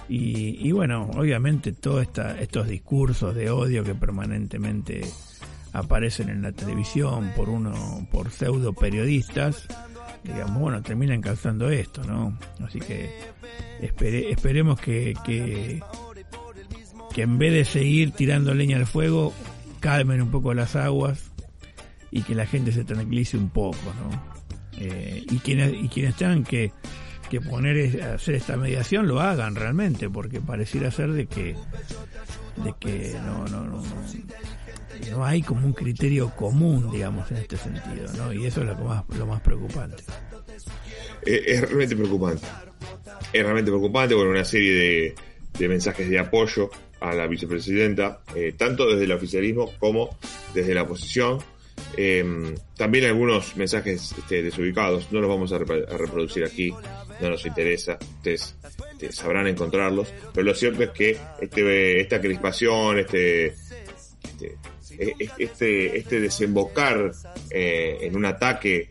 [0.09, 2.07] Y, y bueno, obviamente todos
[2.39, 5.01] estos discursos de odio que permanentemente
[5.75, 9.67] aparecen en la televisión por uno, por pseudo periodistas,
[10.23, 12.37] digamos, bueno, terminan causando esto, ¿no?
[12.65, 13.09] Así que
[13.81, 15.81] esperemos que, que,
[17.17, 19.33] en vez de seguir tirando leña al fuego,
[19.81, 21.31] calmen un poco las aguas
[22.09, 24.35] y que la gente se tranquilice un poco, ¿no?
[24.77, 26.71] Eh, y quienes y quienes tengan que,
[27.29, 31.55] que poner hacer esta mediación lo hagan realmente porque pareciera ser de que
[32.57, 33.81] de que no no, no
[35.11, 38.33] no hay como un criterio común, digamos, en este sentido, ¿no?
[38.33, 40.03] Y eso es lo más, lo más preocupante.
[41.25, 42.45] Eh, es realmente preocupante.
[43.33, 45.15] Es realmente preocupante con una serie
[45.57, 46.69] de, mensajes de apoyo
[46.99, 50.17] a la vicepresidenta, eh, tanto desde el oficialismo como
[50.53, 51.39] desde la oposición.
[51.97, 56.73] Em, también algunos mensajes este, desubicados, no los vamos a, reproducir aquí,
[57.21, 58.55] no nos interesa, ustedes,
[58.93, 64.57] este, sabrán encontrarlos, pero lo cierto es que este, esta crispación, este, este
[65.37, 67.11] este, este desembocar
[67.49, 68.89] eh, en un ataque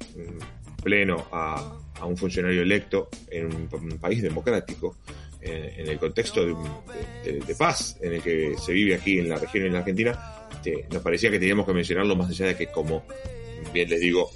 [0.83, 4.99] pleno a, un funcionario electo en un, país democrático,
[5.41, 9.67] en el contexto de, de, paz en el que se vive aquí en la región,
[9.67, 13.05] en la Argentina, este, nos parecía que teníamos que mencionarlo más allá de que, como
[13.73, 14.31] bien les digo,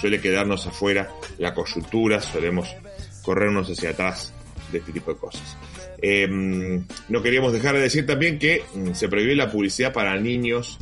[0.00, 2.74] suele quedarnos afuera la coyuntura, solemos
[3.22, 4.32] corrernos hacia atrás
[4.70, 5.56] de este tipo de cosas.
[6.00, 10.78] Em, no queríamos dejar de decir también que mm, se prohibió la publicidad para niños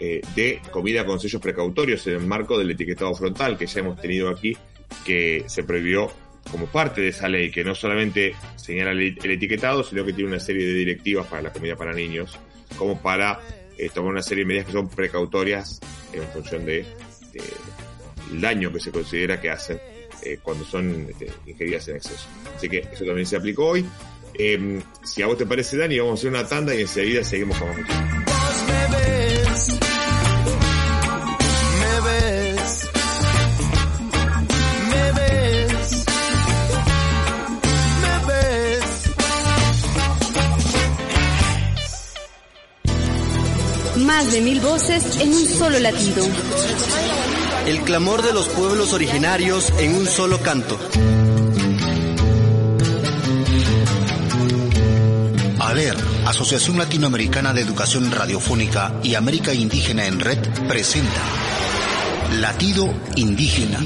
[0.00, 4.00] eh, de comida con sellos precautorios en el marco del etiquetado frontal que ya hemos
[4.00, 4.56] tenido aquí,
[5.04, 6.08] que se prohibió
[6.52, 10.38] como parte de esa ley, que no solamente señala el, etiquetado, sino que tiene una
[10.38, 12.38] serie de directivas para la comida para niños,
[12.76, 13.40] como para
[13.76, 15.80] eh, tomar una serie de medidas que son precautorias
[16.12, 16.86] en función de,
[18.32, 19.80] el daño que se considera que hacen
[20.22, 22.28] eh, cuando son este, ingeridas en exceso.
[22.56, 23.84] Así que eso también se aplicó hoy.
[24.34, 27.58] Em, si a vos te parece, Dani, vamos a hacer una tanda y enseguida seguimos
[27.58, 29.17] con más
[44.18, 46.26] Más de mil voces en un solo latido.
[47.68, 50.76] El clamor de los pueblos originarios en un solo canto.
[55.60, 55.94] ALER,
[56.26, 61.22] Asociación Latinoamericana de Educación Radiofónica y América Indígena en Red, presenta
[62.40, 63.78] Latido Indígena.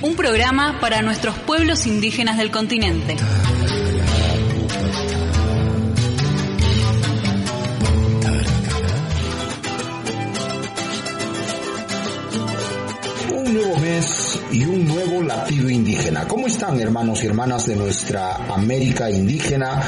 [0.00, 3.16] Un programa para nuestros pueblos indígenas del continente.
[14.50, 16.28] Y un nuevo latido indígena.
[16.28, 19.82] ¿Cómo están hermanos y hermanas de nuestra América indígena,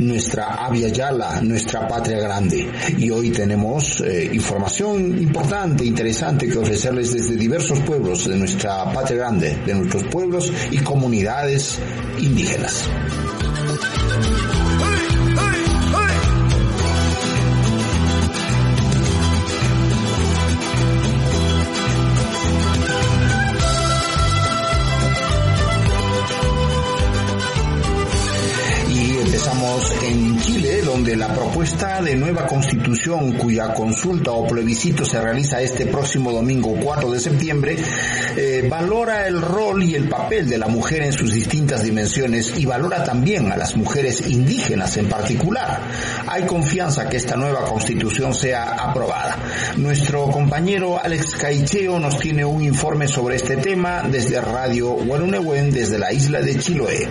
[0.00, 2.68] nuestra Avia Yala, nuestra patria grande?
[2.96, 9.18] Y hoy tenemos eh, información importante, interesante que ofrecerles desde diversos pueblos de nuestra patria
[9.18, 11.78] grande, de nuestros pueblos y comunidades
[12.18, 12.88] indígenas.
[30.02, 35.86] En Chile, donde la propuesta de nueva constitución cuya consulta o plebiscito se realiza este
[35.86, 37.76] próximo domingo 4 de septiembre,
[38.36, 42.66] eh, valora el rol y el papel de la mujer en sus distintas dimensiones y
[42.66, 45.80] valora también a las mujeres indígenas en particular.
[46.26, 49.38] Hay confianza que esta nueva constitución sea aprobada.
[49.76, 55.98] Nuestro compañero Alex Caicheo nos tiene un informe sobre este tema desde Radio Guarunewen, desde
[55.98, 57.08] la isla de Chiloé.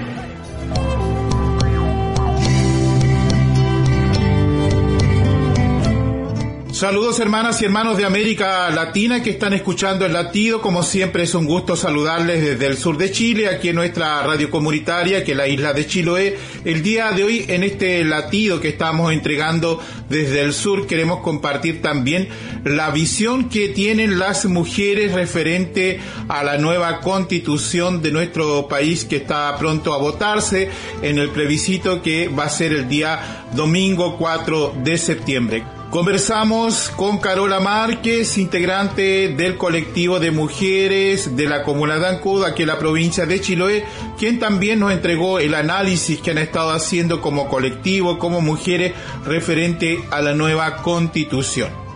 [6.78, 10.61] Saludos hermanas y hermanos de América Latina que están escuchando el latido.
[10.61, 14.51] Como siempre es un gusto saludarles desde el sur de Chile, aquí en nuestra radio
[14.51, 16.38] comunitaria, que es la isla de Chiloé.
[16.65, 21.82] El día de hoy en este latido que estamos entregando desde el sur queremos compartir
[21.82, 22.30] también
[22.63, 29.15] la visión que tienen las mujeres referente a la nueva constitución de nuestro país que
[29.15, 30.69] está pronto a votarse
[31.01, 35.76] en el plebiscito que va a ser el día domingo 4 de septiembre.
[35.89, 42.63] Conversamos con Carola Márquez, integrante del colectivo de mujeres de la comuna de Ancud, aquí
[42.63, 43.85] en la provincia de Chiloé,
[44.19, 48.93] quien también nos entregó el análisis que han estado haciendo como colectivo, como mujeres,
[49.25, 51.86] referente a la nueva constitución.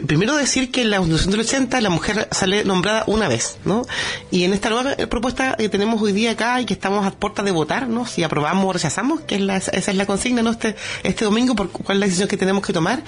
[0.00, 3.84] Primero decir que en la Constitución del 80 la mujer sale nombrada una vez, ¿no?
[4.30, 7.44] Y en esta nueva propuesta que tenemos hoy día acá y que estamos a puertas
[7.44, 8.06] de votar, ¿no?
[8.06, 10.50] Si aprobamos o rechazamos, que es la, esa es la consigna, ¿no?
[10.50, 13.02] Este, este domingo, por cuál es la decisión que tenemos que tomar,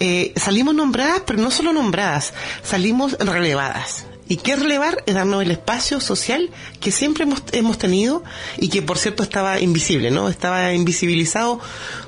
[0.00, 4.06] eh, salimos nombradas, pero no solo nombradas, salimos relevadas.
[4.28, 6.50] Y qué relevar es darnos el espacio social
[6.80, 8.24] que siempre hemos, hemos tenido
[8.58, 10.28] y que por cierto estaba invisible, ¿no?
[10.28, 11.60] Estaba invisibilizado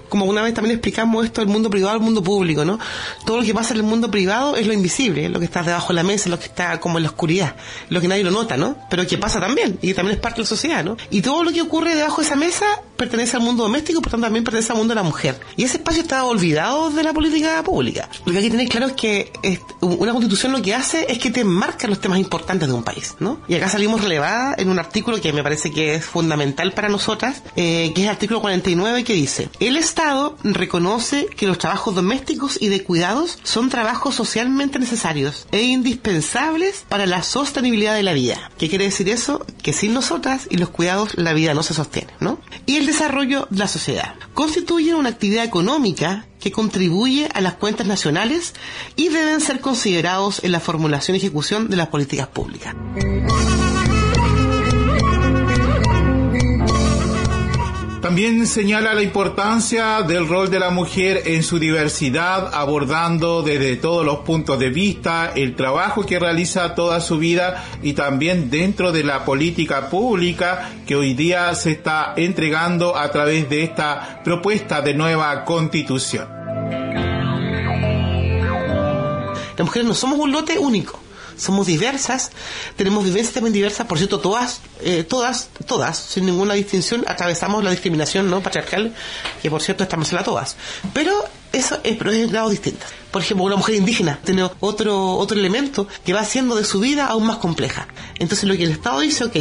[0.08, 2.78] como una vez también explicamos esto, el mundo privado, el mundo público, ¿no?
[3.24, 5.88] Todo lo que pasa en el mundo privado es lo invisible, lo que está debajo
[5.88, 7.56] de la mesa, lo que está como en la oscuridad,
[7.88, 8.76] lo que nadie lo nota, ¿no?
[8.90, 10.96] Pero que pasa también, y que también es parte de la sociedad, ¿no?
[11.10, 14.26] Y todo lo que ocurre debajo de esa mesa pertenece al mundo doméstico, por tanto
[14.26, 15.38] también pertenece al mundo de la mujer.
[15.56, 18.08] Y ese espacio está olvidado de la política pública.
[18.24, 19.32] Lo que hay que tener claro es que
[19.80, 23.14] una constitución lo que hace es que te marca los temas importantes de un país,
[23.20, 23.40] ¿no?
[23.48, 27.42] Y acá salimos relevada en un artículo que me parece que es fundamental para nosotras,
[27.56, 29.76] eh, que es el artículo 49 que dice, el
[30.44, 37.06] reconoce que los trabajos domésticos y de cuidados son trabajos socialmente necesarios e indispensables para
[37.06, 38.50] la sostenibilidad de la vida.
[38.58, 39.44] ¿Qué quiere decir eso?
[39.62, 42.38] Que sin nosotras y los cuidados la vida no se sostiene, ¿no?
[42.66, 44.14] Y el desarrollo de la sociedad.
[44.34, 48.54] Constituyen una actividad económica que contribuye a las cuentas nacionales
[48.94, 52.74] y deben ser considerados en la formulación y ejecución de las políticas públicas.
[58.08, 64.02] También señala la importancia del rol de la mujer en su diversidad, abordando desde todos
[64.02, 69.04] los puntos de vista el trabajo que realiza toda su vida y también dentro de
[69.04, 74.94] la política pública que hoy día se está entregando a través de esta propuesta de
[74.94, 76.28] nueva constitución.
[79.54, 80.98] Las mujeres no somos un lote único
[81.38, 82.30] somos diversas,
[82.76, 87.70] tenemos vivencias también diversas, por cierto, todas, eh, todas, todas, sin ninguna distinción, atravesamos la
[87.70, 88.94] discriminación no patriarcal,
[89.40, 90.56] que por cierto estamos en la todas.
[90.92, 91.12] Pero
[91.52, 92.88] eso es, pero es en grados distintos.
[93.10, 97.06] Por ejemplo, una mujer indígena tiene otro, otro elemento que va haciendo de su vida
[97.06, 97.88] aún más compleja.
[98.18, 99.36] Entonces lo que el Estado dice, ok,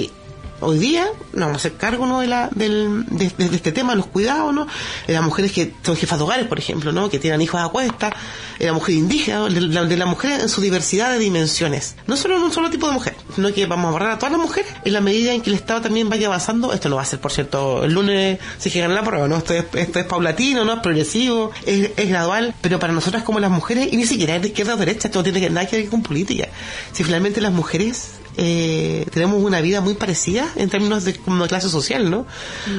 [0.62, 2.22] hoy día nos vamos a hacer cargo ¿no?
[2.22, 4.68] de, la, del, de, de, este tema, los cuidados, ¿no?
[5.06, 7.10] de las mujeres que son jefas de hogares, por ejemplo, ¿no?
[7.10, 8.16] que tienen hijos a cuesta,
[8.60, 11.96] de la mujer indígena, de la, de mujer en su diversidad de dimensiones.
[12.08, 14.32] No solo en un solo tipo de mujer, sino que vamos a abordar a todas
[14.32, 16.74] las mujeres en la medida en que el Estado también vaya avanzando.
[16.74, 19.38] Esto no va a ser, por cierto, el lunes si que ganar la prueba, ¿no?
[19.38, 20.74] Esto es, esto es paulatino, ¿no?
[20.74, 24.42] Es progresivo, es, es gradual, pero para nosotras como las mujeres, y ni siquiera es
[24.42, 26.48] de izquierda o derecha, esto no tiene nada que ver con política.
[26.94, 31.70] Si finalmente las mujeres eh, tenemos una vida muy parecida en términos de como clase
[31.70, 32.28] social, ¿no?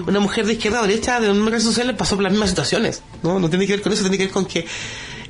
[0.06, 3.02] Una mujer de izquierda o derecha de una clase social pasó por las mismas situaciones,
[3.24, 3.40] ¿no?
[3.40, 4.66] No tiene que ver con eso, tiene que ver con que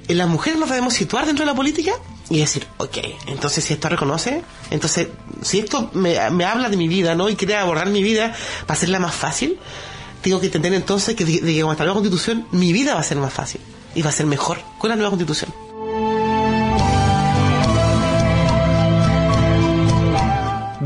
[0.09, 1.93] las mujeres nos debemos situar dentro de la política
[2.29, 5.09] y decir, ok, entonces si esto reconoce, entonces
[5.43, 7.31] si esto me, me habla de mi vida, ¿no?
[7.31, 8.35] Y quiere abordar mi vida
[8.67, 9.59] para hacerla más fácil,
[10.21, 13.01] tengo que entender entonces que de, de que con esta nueva constitución mi vida va
[13.01, 13.61] a ser más fácil
[13.95, 15.68] y va a ser mejor con la nueva constitución.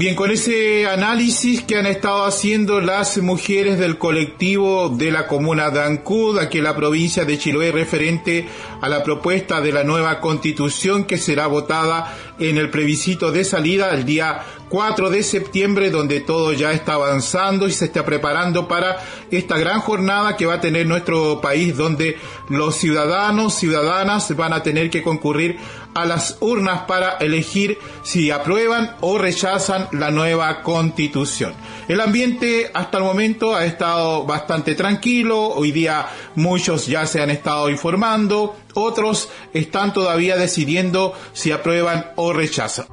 [0.02, 5.70] Bien, con ese análisis que han estado haciendo las mujeres del colectivo de la comuna
[5.70, 8.48] de Ancud, aquí en la provincia de Chiloé, referente
[8.80, 13.94] a la propuesta de la nueva constitución que será votada en el plebiscito de salida
[13.94, 14.42] el día
[14.72, 18.96] 4 de septiembre, donde todo ya está avanzando y se está preparando para
[19.30, 22.16] esta gran jornada que va a tener nuestro país, donde
[22.48, 25.58] los ciudadanos, ciudadanas van a tener que concurrir
[25.92, 31.52] a las urnas para elegir si aprueban o rechazan la nueva constitución.
[31.86, 37.28] El ambiente hasta el momento ha estado bastante tranquilo, hoy día muchos ya se han
[37.28, 42.86] estado informando, otros están todavía decidiendo si aprueban o rechazan.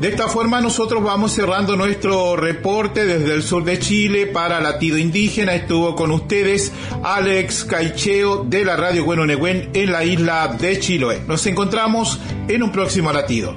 [0.00, 4.96] De esta forma nosotros vamos cerrando nuestro reporte desde el sur de Chile para Latido
[4.96, 5.56] Indígena.
[5.56, 6.72] Estuvo con ustedes
[7.02, 11.22] Alex Caicheo de la Radio Bueno Neguen en la isla de Chiloé.
[11.26, 13.56] Nos encontramos en un próximo latido.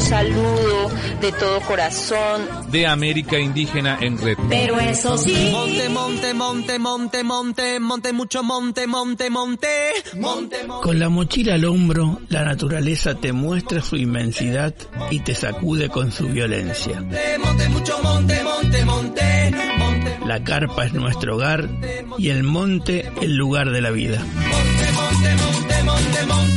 [0.00, 0.90] Un saludo
[1.20, 2.48] de todo corazón.
[2.70, 4.38] De América Indígena en Red.
[4.48, 5.50] Pero eso sí.
[5.52, 9.68] Monte, monte, monte, monte, monte, monte, mucho monte, monte, monte.
[10.82, 14.74] Con la mochila al hombro, la naturaleza te muestra su inmensidad
[15.10, 17.04] y te sacude con su violencia.
[17.38, 19.89] Monte, mucho monte, monte, monte, monte.
[20.26, 21.68] La carpa es nuestro hogar
[22.18, 24.24] y el monte el lugar de la vida.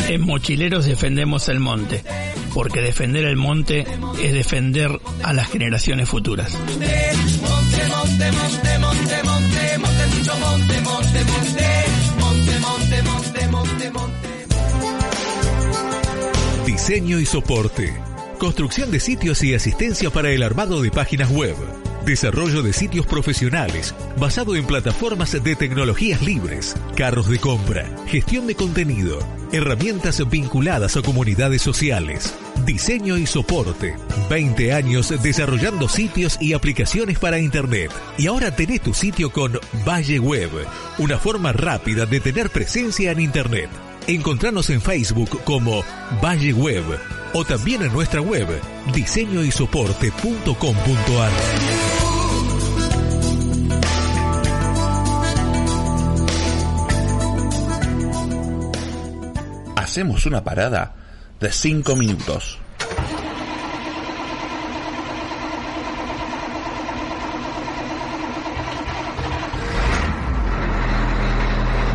[0.08, 2.04] En Mochileros defendemos el monte,
[2.54, 3.86] porque defender el monte
[4.22, 4.92] es defender
[5.24, 6.58] a las generaciones futuras.
[16.66, 17.94] Diseño y soporte.
[18.40, 21.56] Construcción de sitios y asistencia para el armado de páginas web.
[22.06, 28.56] Desarrollo de sitios profesionales basado en plataformas de tecnologías libres, carros de compra, gestión de
[28.56, 29.20] contenido,
[29.54, 32.36] herramientas vinculadas a comunidades sociales,
[32.66, 33.96] diseño y soporte.
[34.30, 37.90] 20 años desarrollando sitios y aplicaciones para Internet.
[38.18, 40.52] Y ahora tenés tu sitio con Valle Web,
[40.98, 43.70] una forma rápida de tener presencia en Internet.
[44.08, 45.86] Encontranos en Facebook como
[46.22, 46.84] Valle Web
[47.34, 48.48] o también en nuestra web
[48.94, 51.83] diseñoysoporte.com.ar.
[59.94, 60.92] Hacemos una parada
[61.40, 62.58] de 5 minutos.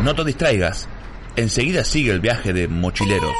[0.01, 0.87] No te distraigas,
[1.35, 3.35] enseguida sigue el viaje de mochileros.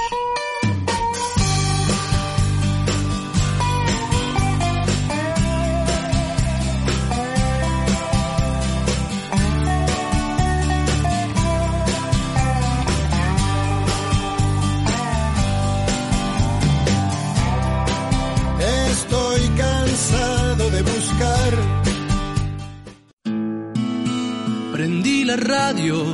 [24.79, 26.05] Prendí la radio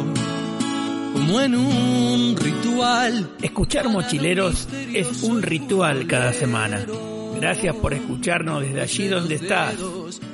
[1.13, 3.29] como en un ritual.
[3.39, 6.83] Escuchar mochileros es un ritual cada semana.
[7.39, 9.75] Gracias por escucharnos desde allí donde estás.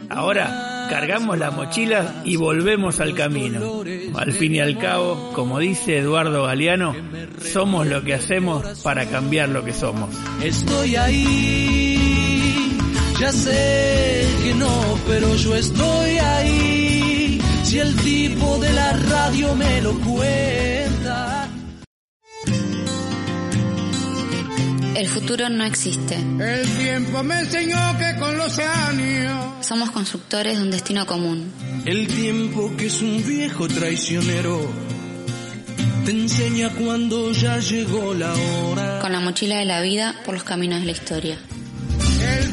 [0.07, 3.84] Ahora cargamos las mochilas y volvemos al camino.
[4.15, 6.95] Al fin y al cabo, como dice Eduardo Galeano,
[7.51, 10.09] somos lo que hacemos para cambiar lo que somos.
[10.41, 12.77] Estoy ahí,
[13.19, 14.71] ya sé que no,
[15.05, 16.91] pero yo estoy ahí.
[17.72, 21.47] Si el tipo de la radio me lo cuenta.
[24.93, 26.15] El futuro no existe.
[26.15, 29.65] El tiempo me enseñó que con los años.
[29.65, 31.49] Somos constructores de un destino común.
[31.86, 34.69] El tiempo que es un viejo traicionero
[36.03, 38.99] te enseña cuando ya llegó la hora.
[38.99, 41.38] Con la mochila de la vida por los caminos de la historia.
[42.22, 42.51] El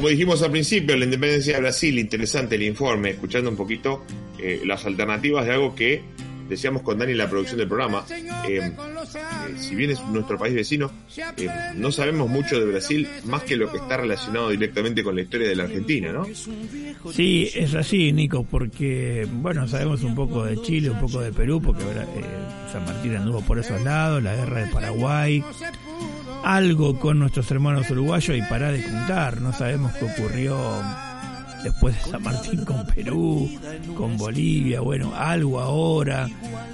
[0.00, 4.02] Como dijimos al principio, la independencia de Brasil, interesante el informe, escuchando un poquito
[4.38, 6.00] eh, las alternativas de algo que
[6.48, 8.04] decíamos con Dani en la producción del programa.
[8.48, 8.72] Eh, eh,
[9.58, 10.90] si bien es nuestro país vecino,
[11.36, 15.22] eh, no sabemos mucho de Brasil más que lo que está relacionado directamente con la
[15.22, 16.26] historia de la Argentina, ¿no?
[17.12, 21.62] Sí, es así, Nico, porque, bueno, sabemos un poco de Chile, un poco de Perú,
[21.62, 22.24] porque eh,
[22.72, 25.44] San Martín anduvo por esos lados, la guerra de Paraguay,
[26.44, 30.58] algo con nuestros hermanos uruguayos y para de contar, no sabemos qué ocurrió
[31.62, 33.50] después de San Martín con Perú,
[33.96, 36.28] con Bolivia, bueno, algo ahora,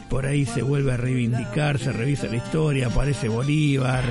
[0.09, 4.05] por ahí se vuelve a reivindicar, se revisa la historia, aparece Bolívar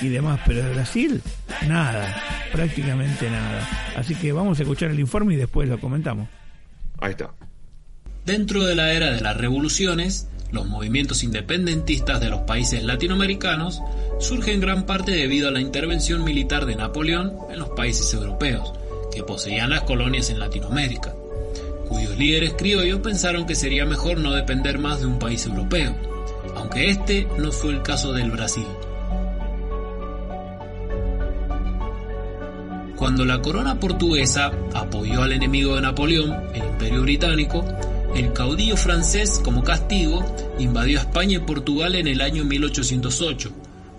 [0.00, 1.22] y demás, pero de Brasil,
[1.68, 2.16] nada,
[2.52, 3.68] prácticamente nada.
[3.96, 6.28] Así que vamos a escuchar el informe y después lo comentamos.
[6.98, 7.30] Ahí está.
[8.26, 13.80] Dentro de la era de las revoluciones, los movimientos independentistas de los países latinoamericanos
[14.18, 18.72] surgen en gran parte debido a la intervención militar de Napoleón en los países europeos,
[19.12, 21.14] que poseían las colonias en Latinoamérica,
[21.88, 25.94] cuyos líderes criollos pensaron que sería mejor no depender más de un país europeo,
[26.54, 28.66] aunque este no fue el caso del Brasil.
[33.00, 37.64] Cuando la corona portuguesa apoyó al enemigo de Napoleón, el Imperio Británico,
[38.14, 40.22] el caudillo francés, como castigo,
[40.58, 43.52] invadió España y Portugal en el año 1808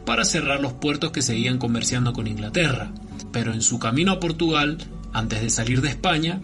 [0.06, 2.92] para cerrar los puertos que seguían comerciando con Inglaterra.
[3.32, 4.78] Pero en su camino a Portugal,
[5.14, 6.40] antes de salir de España,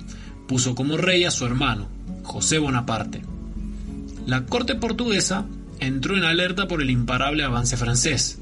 [0.47, 1.87] puso como rey a su hermano,
[2.23, 3.21] José Bonaparte.
[4.25, 5.45] La corte portuguesa
[5.79, 8.39] entró en alerta por el imparable avance francés,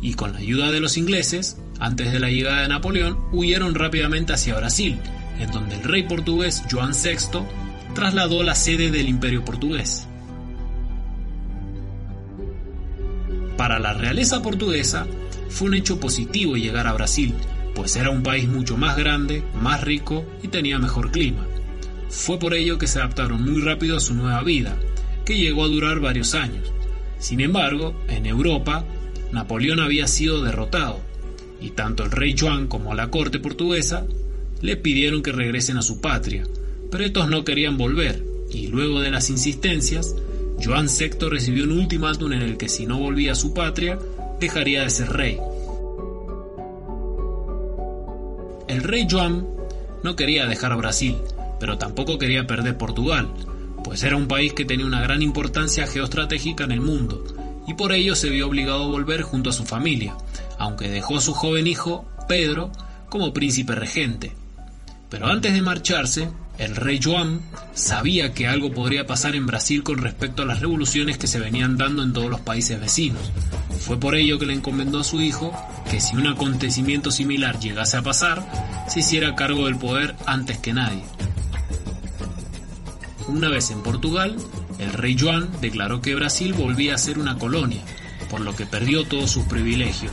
[0.00, 4.32] y con la ayuda de los ingleses, antes de la llegada de Napoleón, huyeron rápidamente
[4.32, 4.98] hacia Brasil,
[5.38, 7.44] en donde el rey portugués Joan VI
[7.94, 10.06] trasladó la sede del imperio portugués.
[13.56, 15.06] Para la realeza portuguesa
[15.48, 17.34] fue un hecho positivo llegar a Brasil,
[17.74, 21.46] pues era un país mucho más grande, más rico y tenía mejor clima.
[22.08, 24.76] Fue por ello que se adaptaron muy rápido a su nueva vida,
[25.24, 26.72] que llegó a durar varios años.
[27.18, 28.84] Sin embargo, en Europa,
[29.32, 31.00] Napoleón había sido derrotado,
[31.60, 34.06] y tanto el rey Joan como la corte portuguesa
[34.60, 36.46] le pidieron que regresen a su patria,
[36.90, 40.14] pero estos no querían volver, y luego de las insistencias,
[40.62, 43.98] Joan VI recibió un ultimátum en el que si no volvía a su patria,
[44.40, 45.38] dejaría de ser rey.
[48.66, 49.46] El rey Joan
[50.02, 51.16] no quería dejar Brasil,
[51.60, 53.28] pero tampoco quería perder Portugal,
[53.84, 57.24] pues era un país que tenía una gran importancia geoestratégica en el mundo,
[57.66, 60.16] y por ello se vio obligado a volver junto a su familia,
[60.58, 62.72] aunque dejó a su joven hijo, Pedro,
[63.08, 64.32] como príncipe regente.
[65.08, 66.28] Pero antes de marcharse,
[66.58, 67.40] el rey Joan
[67.72, 71.76] sabía que algo podría pasar en Brasil con respecto a las revoluciones que se venían
[71.76, 73.30] dando en todos los países vecinos.
[73.80, 75.52] Fue por ello que le encomendó a su hijo
[75.88, 78.44] que si un acontecimiento similar llegase a pasar,
[78.88, 81.04] se hiciera cargo del poder antes que nadie.
[83.28, 84.36] Una vez en Portugal,
[84.78, 87.82] el rey Joan declaró que Brasil volvía a ser una colonia,
[88.30, 90.12] por lo que perdió todos sus privilegios.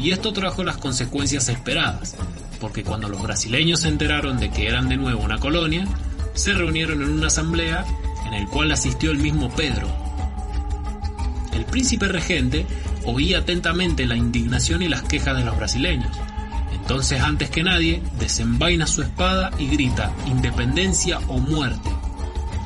[0.00, 2.16] Y esto trajo las consecuencias esperadas,
[2.58, 5.86] porque cuando los brasileños se enteraron de que eran de nuevo una colonia,
[6.32, 7.84] se reunieron en una asamblea
[8.26, 9.88] en el cual asistió el mismo Pedro.
[11.52, 12.64] El príncipe regente
[13.04, 16.16] oía atentamente la indignación y las quejas de los brasileños.
[16.72, 21.90] Entonces, antes que nadie, desenvaina su espada y grita independencia o muerte,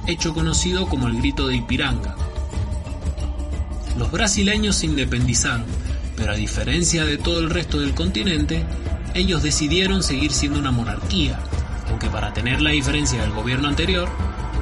[0.07, 2.14] hecho conocido como el grito de Ipiranga.
[3.99, 5.66] Los brasileños se independizaron,
[6.16, 8.64] pero a diferencia de todo el resto del continente,
[9.14, 11.38] ellos decidieron seguir siendo una monarquía,
[11.88, 14.08] porque para tener la diferencia del gobierno anterior,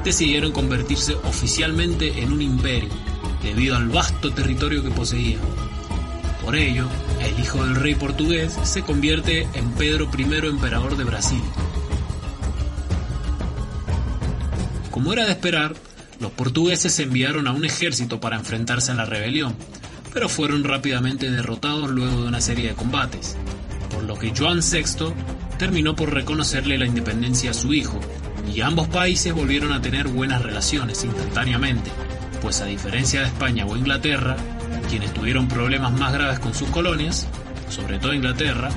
[0.05, 2.91] decidieron convertirse oficialmente en un imperio,
[3.43, 5.39] debido al vasto territorio que poseía.
[6.45, 6.89] Por ello,
[7.21, 11.43] el hijo del rey portugués se convierte en Pedro I emperador de Brasil.
[14.91, 15.75] Como era de esperar,
[16.21, 19.57] los portugueses enviaron a un ejército para enfrentarse a la rebelión,
[20.13, 23.37] pero fueron rápidamente derrotados luego de una serie de combates,
[23.93, 25.13] por lo que Joan VI
[25.59, 28.01] terminó por reconocerle la independencia a su hijo,
[28.53, 31.91] y ambos países volvieron a tener buenas relaciones instantáneamente,
[32.41, 34.37] pues a diferencia de España o Inglaterra,
[34.89, 37.27] quienes tuvieron problemas más graves con sus colonias,
[37.71, 38.71] sobre todo Inglaterra,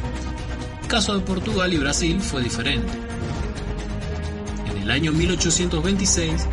[0.81, 2.93] el caso de Portugal y Brasil fue diferente.
[4.69, 6.47] En el año 1826,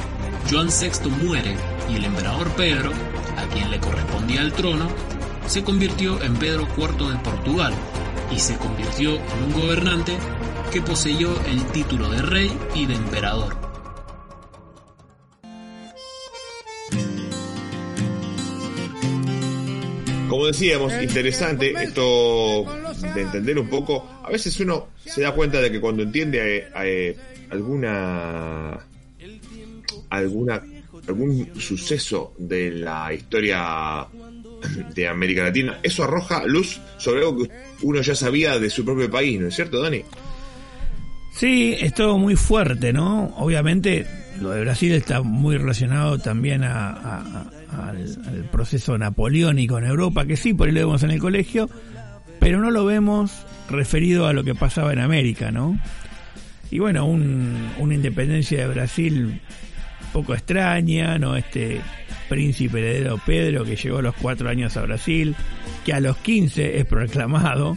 [0.51, 1.55] Joan VI muere
[1.91, 2.93] y el emperador Pedro,
[3.53, 4.89] quien le correspondía el trono,
[5.47, 7.75] se convirtió en Pedro IV de Portugal
[8.31, 10.17] y se convirtió en un gobernante
[10.73, 13.63] que poseyó el título de rey y de emperador.
[20.33, 22.65] como decíamos, interesante esto
[23.15, 24.09] de entender un poco.
[24.25, 26.69] A veces uno se da cuenta de que cuando entiende
[27.51, 28.79] alguna
[30.09, 30.63] alguna
[31.09, 34.07] algún suceso de la historia
[34.95, 37.51] de América Latina, eso arroja luz sobre algo que
[37.83, 40.03] uno ya sabía de su propio país, ¿no es cierto, Dani?
[41.33, 43.35] Sí, es todo muy fuerte, ¿no?
[43.37, 44.07] Obviamente
[44.41, 50.55] lo de Brasil está muy relacionado también a, al, proceso napoleónico en Europa, que sí,
[50.55, 51.69] por ahí lo vemos en el colegio,
[52.39, 53.33] pero no lo vemos
[53.71, 55.79] referido a lo que pasaba en América, ¿no?
[56.71, 59.41] Y bueno, una independencia de Brasil
[60.13, 61.37] poco extraña, ¿no?
[61.37, 61.81] Este
[62.29, 65.35] príncipe heredero Pedro que llegó a los cuatro años a Brasil,
[65.85, 67.77] que a los 15 es proclamado,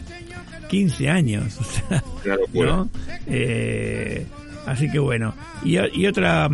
[0.69, 2.03] 15 años, o sea,
[2.53, 2.89] ¿no?
[3.27, 4.25] Eh,
[4.65, 6.49] así que bueno, y, y otra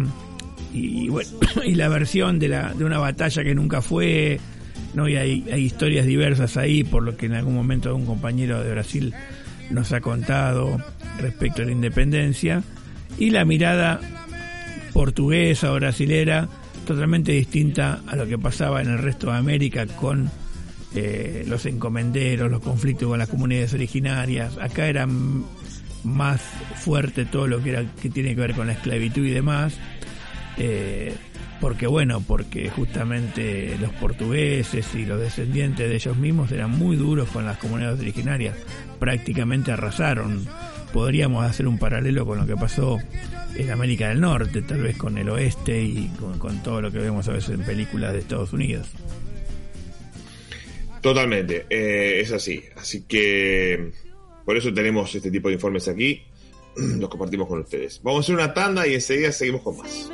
[0.73, 1.29] y, bueno,
[1.65, 4.39] y la versión de, la, de una batalla que nunca fue,
[4.93, 5.07] ¿no?
[5.07, 8.71] Y hay, hay historias diversas ahí, por lo que en algún momento un compañero de
[8.71, 9.13] Brasil
[9.69, 10.77] nos ha contado
[11.19, 12.63] respecto a la independencia,
[13.17, 13.99] y la mirada
[14.93, 16.47] portuguesa o brasilera
[16.85, 20.29] totalmente distinta a lo que pasaba en el resto de América con
[20.93, 24.57] eh, los encomenderos, los conflictos con las comunidades originarias.
[24.57, 25.07] Acá era
[26.03, 26.41] más
[26.75, 29.77] fuerte todo lo que era que tiene que ver con la esclavitud y demás.
[30.57, 31.13] Eh,
[31.61, 37.29] porque bueno, porque justamente los portugueses y los descendientes de ellos mismos eran muy duros
[37.29, 38.57] con las comunidades originarias,
[38.99, 40.45] prácticamente arrasaron.
[40.93, 42.97] Podríamos hacer un paralelo con lo que pasó
[43.55, 47.27] en América del Norte, tal vez con el oeste y con, todo lo que vemos
[47.27, 48.87] a veces en películas de Estados Unidos.
[51.01, 52.63] Totalmente, eh, es así.
[52.75, 53.91] Así que
[54.45, 56.23] por eso tenemos este tipo de informes aquí,
[56.75, 58.01] los compartimos con ustedes.
[58.03, 60.11] Vamos a hacer una tanda y enseguida seguimos con más.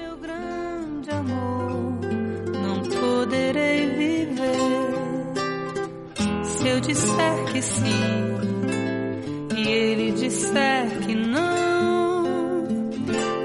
[6.68, 7.84] se eu disser que sim
[9.56, 12.26] e ele disser que não.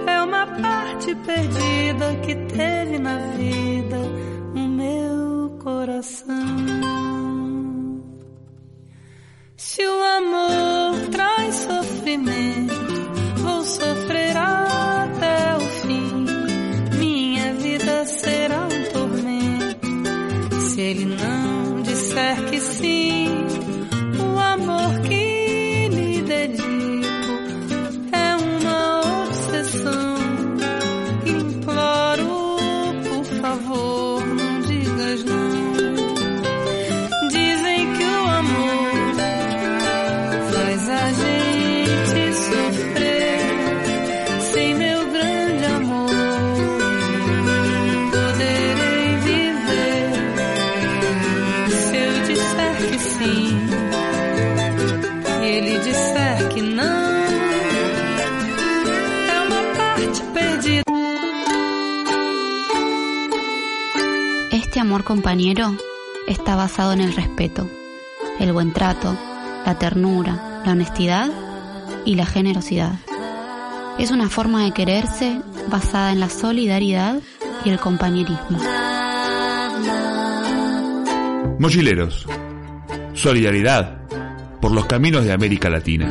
[0.07, 3.99] É uma parte perdida que teve na vida
[4.55, 6.37] o meu coração.
[9.57, 12.75] Se o amor traz sofrimento,
[13.37, 16.23] vou sofrer até o fim
[18.05, 23.02] será um tormento se ele não disser que sim.
[64.93, 65.75] Amor compañero
[66.29, 67.67] está basado en el respeto,
[68.39, 69.17] el buen trato,
[69.65, 71.31] la ternura, la honestidad
[72.05, 72.99] y la generosidad.
[73.99, 77.23] Es una forma de quererse basada en la solidaridad
[77.65, 78.59] y el compañerismo.
[81.59, 82.27] Mochileros.
[83.15, 84.03] Solidaridad
[84.61, 86.07] por los caminos de América Latina.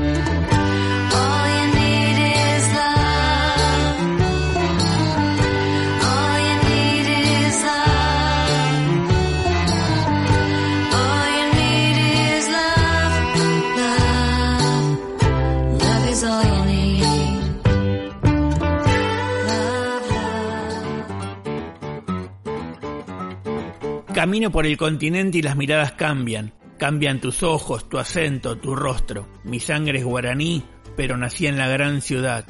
[24.22, 26.54] Camino por el continente y las miradas cambian.
[26.78, 29.28] Cambian tus ojos, tu acento, tu rostro.
[29.44, 30.64] Mi sangre es guaraní,
[30.96, 32.46] pero nací en la gran ciudad.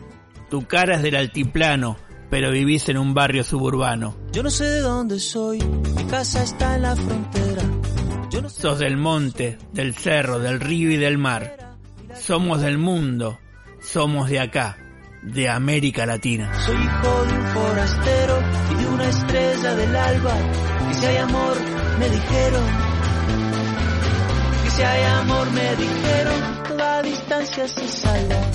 [0.50, 1.96] Tu cara es del altiplano,
[2.30, 4.18] pero vivís en un barrio suburbano.
[4.34, 5.60] Yo no sé de dónde soy,
[5.96, 7.64] mi casa está en la frontera.
[8.30, 11.78] Yo no sé Sos del monte, del cerro, del río y del mar.
[12.20, 13.40] Somos del mundo,
[13.80, 14.76] somos de acá,
[15.24, 16.54] de América Latina.
[16.66, 18.40] Soy hijo de un forastero
[18.72, 20.34] y de una estrella del alba.
[20.88, 21.58] Que si hay amor,
[22.00, 22.64] me dijeron.
[24.64, 26.64] Que si hay amor, me dijeron.
[26.68, 28.52] Toda distancia se salva.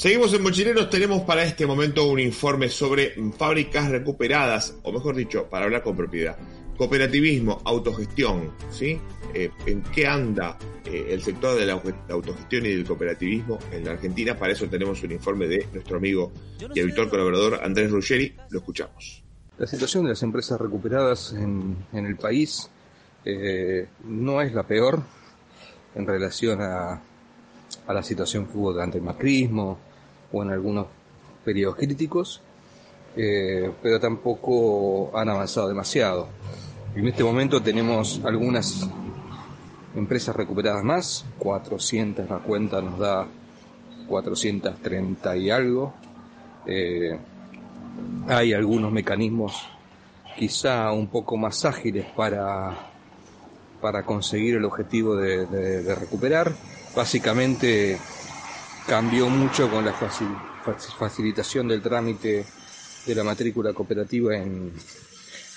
[0.00, 5.46] Seguimos en Mochileros, tenemos para este momento un informe sobre fábricas recuperadas, o mejor dicho,
[5.50, 6.38] para hablar con propiedad.
[6.78, 8.98] Cooperativismo, autogestión, ¿sí?
[9.34, 10.56] Eh, ¿En qué anda
[10.86, 14.34] eh, el sector de la autogestión y del cooperativismo en la Argentina?
[14.34, 16.32] Para eso tenemos un informe de nuestro amigo
[16.74, 18.34] y habitual colaborador Andrés Ruggeri.
[18.48, 19.22] Lo escuchamos.
[19.60, 22.70] La situación de las empresas recuperadas en, el país
[23.26, 25.02] eh, no es la peor
[25.94, 27.02] en relación a,
[27.86, 29.76] a la situación que hubo durante el macrismo
[30.32, 30.86] o en algunos
[31.44, 32.40] periodos críticos,
[33.14, 36.28] eh, pero tampoco han avanzado demasiado.
[36.94, 38.88] En este momento tenemos algunas
[39.94, 43.26] empresas recuperadas más, 400 la cuenta nos da
[44.08, 45.92] 430 y algo.
[46.64, 47.18] Eh,
[48.28, 49.54] hay algunos mecanismos
[50.38, 52.76] quizá un poco más ágiles para,
[53.80, 55.46] para conseguir el objetivo de,
[55.94, 56.54] recuperar.
[56.94, 57.98] Básicamente
[58.86, 62.46] cambió mucho con la facil- fac- facilitación del trámite
[63.06, 64.72] de la matrícula cooperativa en,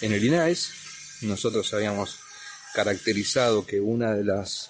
[0.01, 1.19] en el INAES.
[1.23, 2.19] Nosotros habíamos
[2.73, 4.69] caracterizado que una de las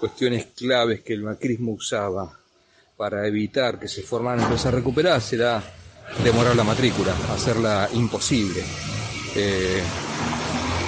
[0.00, 2.38] cuestiones claves que el macrismo usaba
[2.96, 5.62] para evitar que se formaran empresas recuperadas era
[6.22, 8.62] demorar la matrícula, hacerla imposible.
[9.36, 9.82] Eh,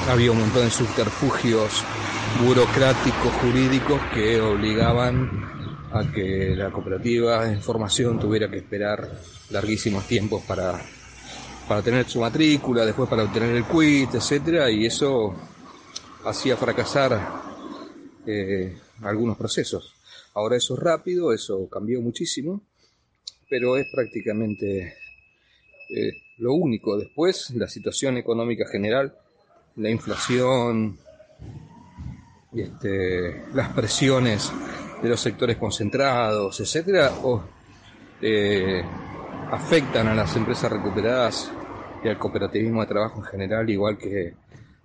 [0.09, 1.85] había un montón de subterfugios
[2.41, 5.57] burocráticos, jurídicos que obligaban
[5.93, 10.81] a que la cooperativa en formación tuviera que esperar larguísimos tiempos para,
[11.67, 15.35] para tener su matrícula, después para obtener el quit, etcétera, y eso
[16.25, 17.19] hacía fracasar
[18.27, 19.95] eh, algunos procesos.
[20.35, 22.63] Ahora eso es rápido, eso cambió muchísimo,
[23.49, 24.97] pero es prácticamente
[25.89, 26.97] eh, lo único.
[26.97, 29.15] Después, la situación económica general,
[29.77, 30.99] la inflación,
[32.55, 34.53] este, las presiones
[35.03, 37.13] de los sectores concentrados, etcétera,
[38.23, 38.83] eh,
[39.51, 41.53] afectan a las empresas recuperadas
[42.03, 44.35] y al cooperativismo de trabajo en general, igual que,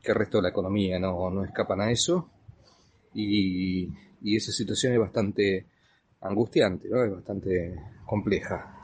[0.02, 2.30] que el resto de la economía, no, no escapan a eso.
[3.14, 3.90] Y,
[4.22, 5.66] y esa situación es bastante
[6.22, 7.04] angustiante, ¿no?
[7.04, 7.76] es bastante
[8.06, 8.76] compleja.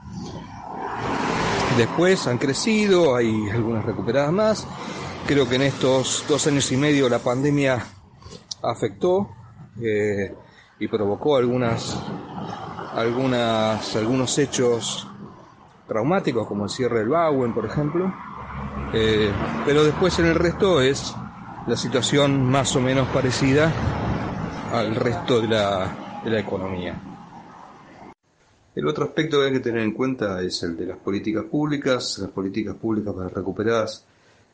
[1.78, 4.67] Después han crecido, hay algunas recuperadas más.
[5.28, 7.86] Creo que en estos dos años y medio la pandemia
[8.63, 9.30] afectó
[9.80, 10.34] eh,
[10.80, 11.95] y provocó algunas,
[12.95, 15.07] algunos hechos
[15.88, 18.11] traumáticos, como el cierre del Bauen, por ejemplo.
[18.93, 19.31] Eh,
[19.64, 21.14] pero después en el resto es
[21.68, 23.72] la situación más o menos parecida
[24.73, 27.06] al resto de la, de la economía.
[28.78, 32.20] El otro aspecto que hay que tener en cuenta es el de las políticas públicas.
[32.20, 34.06] Las políticas públicas para recuperadas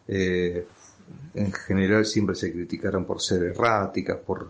[0.07, 0.65] eh,
[1.33, 4.49] en general siempre se criticaron por ser erráticas, por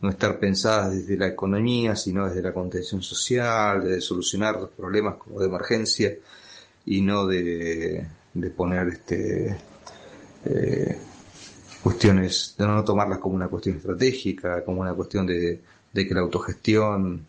[0.00, 5.16] no estar pensadas desde la economía, sino desde la contención social, de solucionar los problemas
[5.16, 6.16] como de emergencia
[6.86, 8.06] y no de,
[8.56, 9.54] poner este
[10.46, 10.98] eh,
[11.82, 15.60] cuestiones, de no tomarlas como una cuestión estratégica, como una cuestión de
[15.92, 17.28] que la autogestión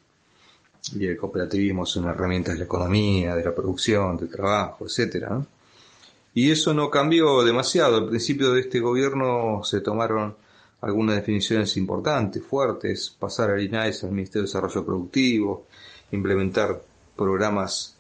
[0.93, 5.47] y el cooperativismo son herramientas de la economía, de la producción, del trabajo, etcétera, ¿no?
[6.33, 7.97] Y eso no cambió demasiado.
[7.97, 10.35] Al principio de este gobierno se tomaron
[10.79, 15.67] algunas definiciones importantes, fuertes, pasar al INAES, al Ministerio de Desarrollo Productivo,
[16.11, 16.81] implementar
[17.15, 17.95] programas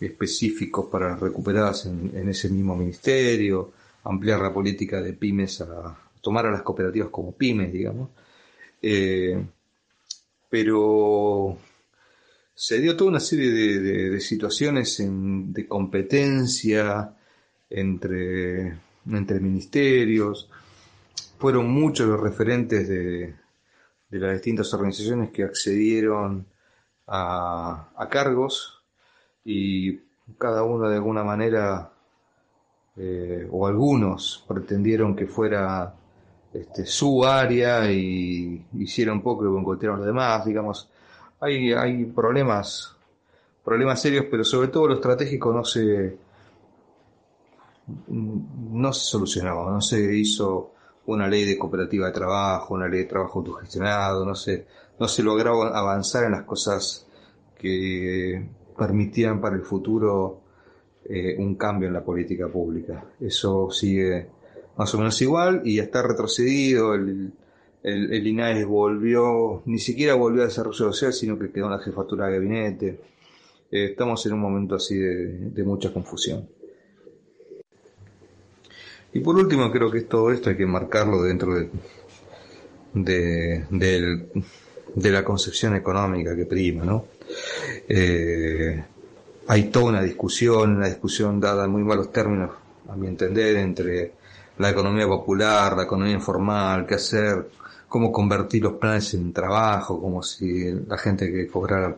[0.00, 3.70] específicos para las recuperadas en, en ese mismo ministerio,
[4.04, 8.10] ampliar la política de pymes a tomar a las cooperativas como pymes, digamos.
[8.82, 9.42] Eh,
[10.50, 11.56] pero
[12.56, 17.14] se dio toda una serie de, de- situaciones en- de competencia
[17.70, 18.78] entre,
[19.10, 20.50] entre ministerios.
[21.38, 23.34] Fueron muchos los referentes de,
[24.10, 26.46] de las distintas organizaciones que accedieron
[27.06, 28.82] a, a cargos
[29.44, 29.98] y
[30.38, 31.92] cada uno de alguna manera
[32.96, 35.94] eh, o algunos pretendieron que fuera
[36.52, 40.88] este, su área y hicieron poco y boicotearon lo demás, digamos.
[41.40, 42.96] Hay, hay problemas,
[43.64, 46.16] problemas serios, pero sobre todo lo estratégico no se,
[48.08, 50.72] no se solucionaba, no se hizo
[51.06, 54.66] una ley de cooperativa de trabajo, una ley de trabajo autogestionado, no se,
[54.98, 57.06] no se lograba avanzar en las cosas
[57.58, 60.40] que permitían para el futuro
[61.04, 63.04] eh, un cambio en la política pública.
[63.20, 64.28] Eso sigue
[64.76, 66.94] más o menos igual y está retrocedido.
[66.94, 67.32] El,
[67.86, 71.78] el, el INAES volvió, ni siquiera volvió a desarrollo social, sino que quedó en la
[71.78, 73.00] jefatura de gabinete.
[73.70, 76.48] Eh, estamos en un momento así de, mucha confusión.
[79.12, 81.70] Y por último, creo que todo esto hay que marcarlo dentro de,
[84.94, 87.04] de la concepción económica que prima, ¿no?
[87.88, 88.84] Eh,
[89.46, 92.50] hay toda una discusión, una discusión dada en muy malos términos,
[92.88, 94.12] a mi entender, entre
[94.58, 97.46] la economía popular, la economía informal, qué hacer,
[97.88, 101.96] cómo convertir los planes en trabajo, como si la gente que cobrara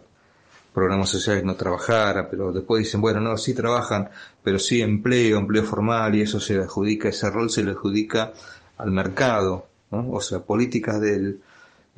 [0.72, 4.10] programas sociales no trabajara, pero después dicen, bueno, no, sí trabajan,
[4.42, 8.32] pero sí empleo, empleo formal, y eso se le adjudica, ese rol se le adjudica
[8.76, 10.10] al mercado, ¿no?
[10.12, 11.40] O sea, políticas del,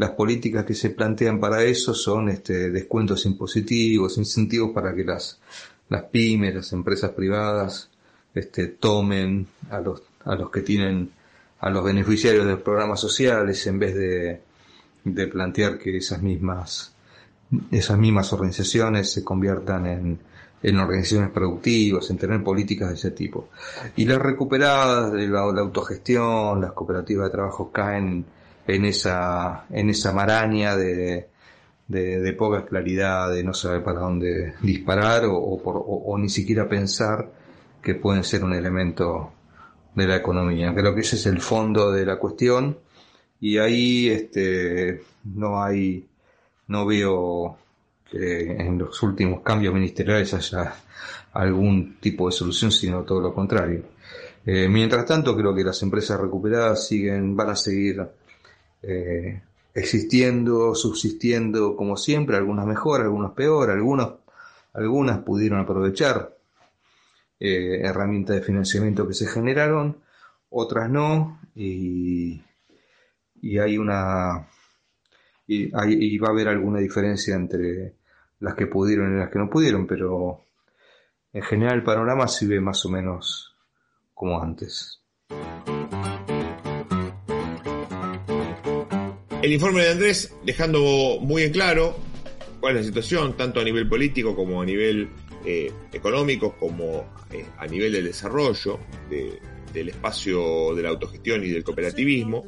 [0.00, 5.38] las políticas que se plantean para eso son este, descuentos impositivos, incentivos para que las,
[5.90, 7.90] las pymes, las empresas privadas,
[8.34, 11.10] este, tomen a los, a los que tienen,
[11.60, 14.40] a los beneficiarios de los programas sociales en vez de,
[15.04, 16.94] de plantear que esas mismas,
[17.70, 20.18] esas mismas organizaciones se conviertan en,
[20.62, 23.48] en organizaciones productivas, en tener políticas de ese tipo.
[23.96, 28.24] Y las recuperadas de la, autogestión, las cooperativas de trabajo caen
[28.66, 31.28] en esa, en esa maraña de,
[31.88, 37.30] de, poca claridad, de no saber para dónde disparar o, por- o ni siquiera pensar
[37.82, 39.32] que pueden ser un elemento
[39.94, 40.74] de la economía.
[40.74, 42.78] Creo que ese es el fondo de la cuestión
[43.40, 46.06] y ahí este, no hay,
[46.68, 47.56] no veo
[48.10, 50.74] que en los últimos cambios ministeriales haya
[51.32, 53.84] algún tipo de solución, sino todo lo contrario.
[54.44, 58.04] Eh, mientras tanto, creo que las empresas recuperadas siguen, van a seguir
[58.82, 59.42] eh,
[59.74, 64.14] existiendo, subsistiendo como siempre, algunas mejor, algunas peor, algunos,
[64.72, 66.36] algunas pudieron aprovechar
[67.40, 70.02] eh, herramientas de financiamiento que se generaron,
[70.50, 72.42] otras no, y,
[73.40, 74.46] y hay una
[75.46, 77.94] y, y va a haber alguna diferencia entre
[78.38, 80.44] las que pudieron y las que no pudieron, pero
[81.32, 83.56] en general el panorama se ve más o menos
[84.14, 85.00] como antes.
[89.42, 91.96] El informe de Andrés dejando muy en claro
[92.60, 95.08] cuál es la situación, tanto a nivel político como a nivel
[95.44, 99.38] eh, económico, como eh, a nivel del desarrollo de-
[99.72, 102.44] del espacio de la autogestión y del cooperativismo.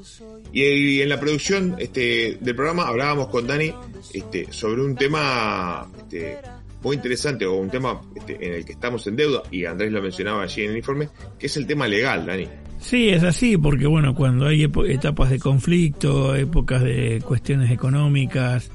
[0.52, 3.72] Y, en la producción este, del programa hablábamos con Dani
[4.12, 6.38] este, sobre un tema este,
[6.82, 10.02] muy interesante o un tema este, en el que estamos en deuda, y Andrés lo
[10.02, 12.48] mencionaba allí en el informe, que es el tema legal, Dani.
[12.80, 18.68] Sí, es así, porque bueno, cuando hay etapas de conflicto, épocas de cuestiones económicas,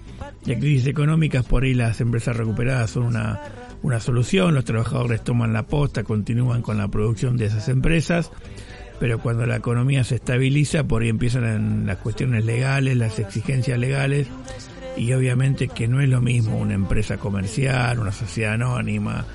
[0.45, 3.41] de crisis económicas, por ahí las empresas recuperadas son una,
[3.87, 8.31] una solución, los trabajadores toman la posta, continúan con la producción de esas empresas,
[8.99, 14.27] pero cuando la economía se estabiliza, por ahí empiezan las cuestiones legales, las exigencias legales,
[14.97, 19.25] y obviamente que no es lo mismo una empresa comercial, una sociedad anónima,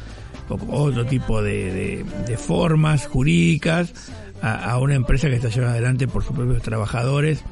[0.50, 3.94] o otro tipo de, de- formas jurídicas
[4.42, 7.42] a, a una empresa que está llevada adelante por sus propios trabajadores,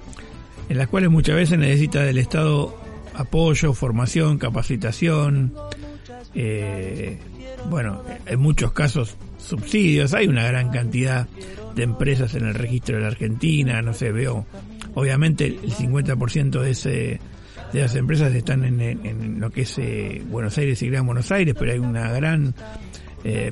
[0.68, 2.76] en las cuales muchas veces necesita del Estado
[3.14, 5.54] apoyo, formación, capacitación,
[6.34, 7.18] eh,
[7.68, 11.26] bueno, en muchos casos subsidios, hay una gran cantidad
[11.74, 14.46] de empresas en el registro de la Argentina, no sé, veo,
[14.94, 17.20] obviamente el 50% de ese
[17.72, 21.30] de las empresas están en, en- lo que es eh, Buenos Aires y Gran Buenos
[21.30, 22.52] Aires, pero hay una gran
[23.22, 23.50] eh,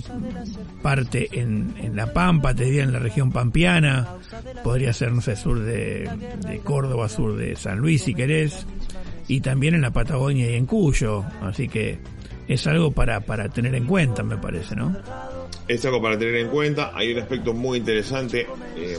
[0.83, 4.09] parte en, en La Pampa, te diría en la región pampeana,
[4.65, 6.09] podría ser, no sé, sur de,
[6.49, 8.67] de Córdoba, sur de San Luis si querés,
[9.29, 11.99] y también en la Patagonia y en Cuyo, así que
[12.49, 14.97] es algo para, para tener en cuenta, me parece, ¿no?
[15.69, 16.93] es algo para tener en cuenta.
[16.95, 18.47] Hay un aspecto muy interesante
[18.77, 18.99] eh,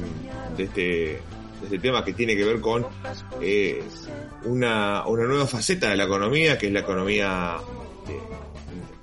[0.55, 1.19] de, este, de
[1.63, 2.85] este tema que tiene que ver con
[3.41, 3.83] eh,
[4.45, 7.57] una, una nueva faceta de la economía, que es la economía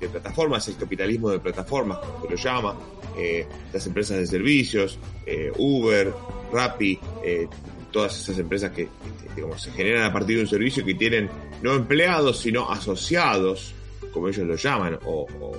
[0.01, 2.77] de, plataformas, el capitalismo de plataformas, como se lo llama,
[3.18, 6.12] eh, las empresas de servicios, eh, Uber,
[6.52, 7.48] Rappi, eh,
[7.90, 11.28] todas esas empresas que, que, digamos, se generan a partir de un servicio que tienen
[11.60, 13.74] no empleados, sino asociados,
[14.16, 15.52] como ellos lo llaman, o, o,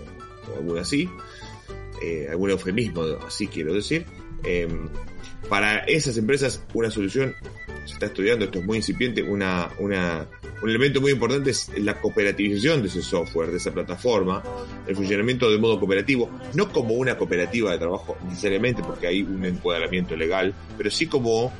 [0.58, 1.08] algo así
[2.02, 4.06] eh, algún eufemismo, así quiero decir.
[4.44, 4.68] Eh,
[5.48, 7.36] para esas empresas, una solución,
[7.86, 10.28] se está estudiando, esto es muy incipiente, una, una
[10.62, 14.42] un elemento muy importante es la cooperativización de ese software, de esa plataforma,
[14.88, 19.46] el funcionamiento de modo cooperativo, no como una cooperativa de trabajo necesariamente porque hay un
[19.46, 21.54] encuadramiento legal, pero sí como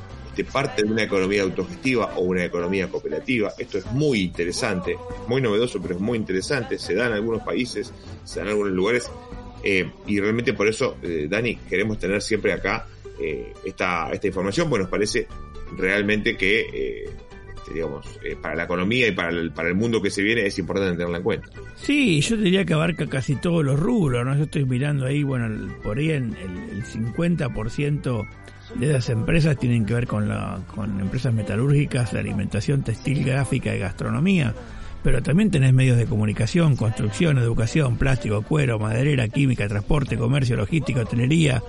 [0.44, 3.54] parte de una economía autogestiva o una economía cooperativa.
[3.58, 4.98] Esto es muy interesante,
[5.28, 6.78] muy novedoso, pero es muy interesante.
[6.78, 7.94] Se da en algunos países,
[8.24, 9.10] se da en algunos lugares.
[9.64, 12.88] Eh, y realmente por eso, eh, Dani, queremos tener siempre acá
[13.20, 15.28] eh, esta, esta información, pues nos parece
[15.76, 17.06] realmente que,
[17.58, 18.06] este, digamos,
[18.42, 21.18] para la economía y para el, para el mundo que se viene es importante tenerla
[21.18, 21.50] en cuenta.
[21.76, 24.38] Sí, yo diría que abarca casi todos los rubros, ¿no?
[24.38, 28.28] Yo estoy mirando ahí, bueno, por ahí en el, el 50%
[28.76, 33.76] de esas empresas tienen que ver con, la, con empresas metalúrgicas de alimentación, textil, gráfica
[33.76, 34.54] y gastronomía.
[35.04, 41.02] Pero también tenés medios de comunicación, construcción, educación, plástico, cuero, maderera, química, transporte, comercio, logística,
[41.02, 41.64] hotelería,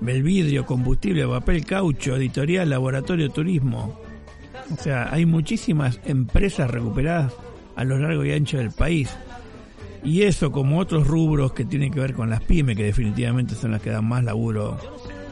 [0.00, 4.00] vidrio, combustible, papel, caucho, editorial, laboratorio, turismo.
[4.72, 7.34] O sea, hay muchísimas empresas recuperadas
[7.76, 9.10] a lo largo y ancho del país.
[10.02, 13.72] Y eso, como otros rubros que tienen que ver con las pymes, que definitivamente son
[13.72, 14.78] las que dan más laburo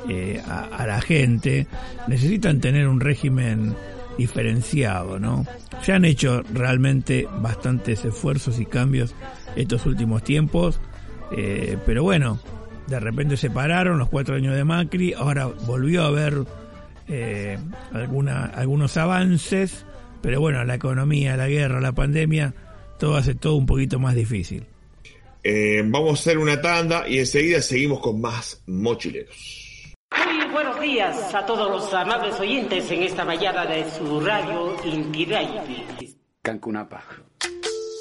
[0.08, 1.66] eh, a, la gente,
[2.06, 3.76] necesitan tener un régimen
[4.16, 5.46] diferenciado, ¿no?
[5.82, 9.14] Se han hecho realmente bastantes esfuerzos y cambios
[9.54, 10.80] estos últimos tiempos,
[11.30, 12.40] eh, pero bueno,
[12.86, 16.38] de repente se pararon los cuatro años de Macri, ahora volvió a haber
[17.06, 17.58] eh,
[17.92, 19.84] alguna, algunos avances,
[20.22, 22.54] pero bueno, la economía, la guerra, la pandemia,
[22.98, 24.64] todo hace todo un poquito más difícil.
[25.84, 29.67] vamos a hacer una tanda y enseguida seguimos con más mochileros.
[30.80, 35.26] Días a todos los amables oyentes en esta mañana de su radio Inti
[36.40, 37.02] Cancunapa.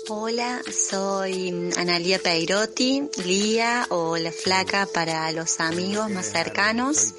[0.10, 7.14] Hola, soy Analia Peirotti, Lía o La Flaca para los amigos más cercanos.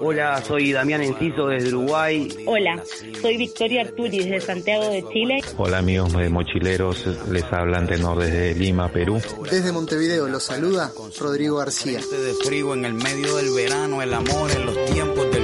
[0.00, 2.28] Hola, soy Damián Enciso desde Uruguay.
[2.46, 2.82] Hola,
[3.20, 5.42] soy Victoria Arturi desde Santiago de Chile.
[5.58, 9.20] Hola amigos de Mochileros, les hablan Tenor desde Lima, Perú.
[9.50, 12.00] Desde Montevideo los saluda Rodrigo García.
[12.00, 15.43] de frío en el medio del verano, el amor en los tiempos del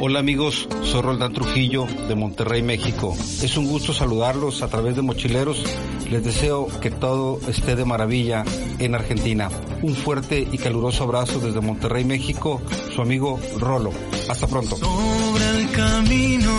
[0.00, 3.16] Hola amigos, soy Roldán Trujillo de Monterrey, México.
[3.42, 5.64] Es un gusto saludarlos a través de Mochileros.
[6.08, 8.44] Les deseo que todo esté de maravilla
[8.78, 9.48] en Argentina.
[9.82, 12.62] Un fuerte y caluroso abrazo desde Monterrey, México.
[12.94, 13.90] Su amigo Rolo.
[14.28, 14.76] Hasta pronto.
[14.76, 16.52] Sobre el camino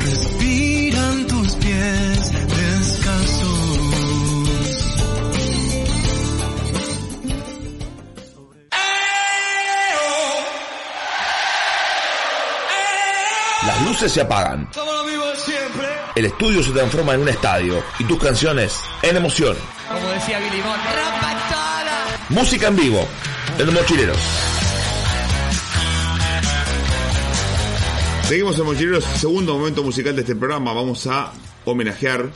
[0.00, 2.13] respiran tus pies
[13.66, 14.68] Las luces se apagan.
[16.14, 19.56] El estudio se transforma en un estadio y tus canciones en emoción.
[19.88, 20.80] Como decía Billy Bond,
[22.28, 23.06] Música en vivo
[23.58, 24.18] en los mochileros.
[28.28, 30.72] Seguimos en Mochileros, segundo momento musical de este programa.
[30.72, 31.32] Vamos a
[31.66, 32.30] homenajear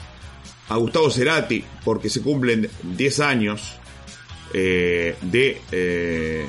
[0.68, 3.76] a Gustavo Cerati porque se cumplen 10 años
[4.52, 6.46] eh, de eh,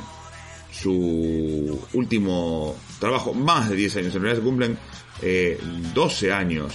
[0.72, 4.16] su último trabajo, más de 10 años.
[4.16, 4.78] En realidad se cumplen
[5.22, 5.60] eh,
[5.94, 6.74] 12 años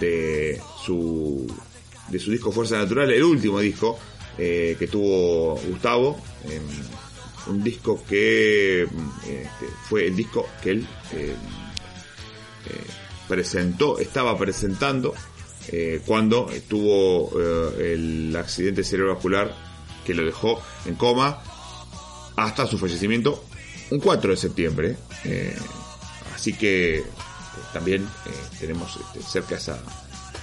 [0.00, 1.46] de su,
[2.08, 3.98] de su disco Fuerza Natural, el último disco
[4.36, 6.20] eh, que tuvo Gustavo.
[6.48, 6.60] Eh,
[7.46, 11.34] un disco que este, fue el disco que él eh,
[13.28, 15.14] presentó, estaba presentando
[16.06, 17.32] cuando tuvo
[17.78, 19.54] el accidente cerebrovascular
[20.04, 21.42] que lo dejó en coma
[22.36, 23.42] hasta su fallecimiento
[23.90, 24.96] un 4 de septiembre.
[25.24, 25.56] Eh,
[26.34, 27.04] así que eh,
[27.72, 29.78] también eh, tenemos este, cerca esa,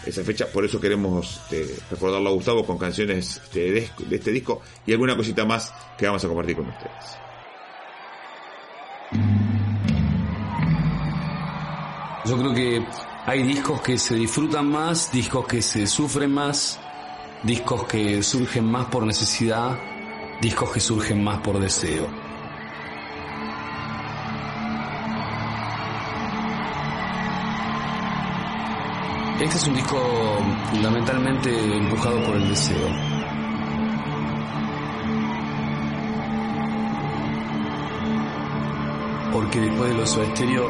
[0.06, 4.32] esa fecha, por eso queremos este, recordarlo a Gustavo con canciones este, de, de este
[4.32, 7.18] disco y alguna cosita más que vamos a compartir con ustedes.
[12.24, 12.86] Yo creo que
[13.26, 16.80] hay discos que se disfrutan más, discos que se sufren más,
[17.44, 19.78] discos que surgen más por necesidad,
[20.40, 22.21] discos que surgen más por deseo.
[29.42, 29.98] Este es un disco
[30.70, 32.88] fundamentalmente empujado por el deseo.
[39.34, 40.68] Porque después de los estéreo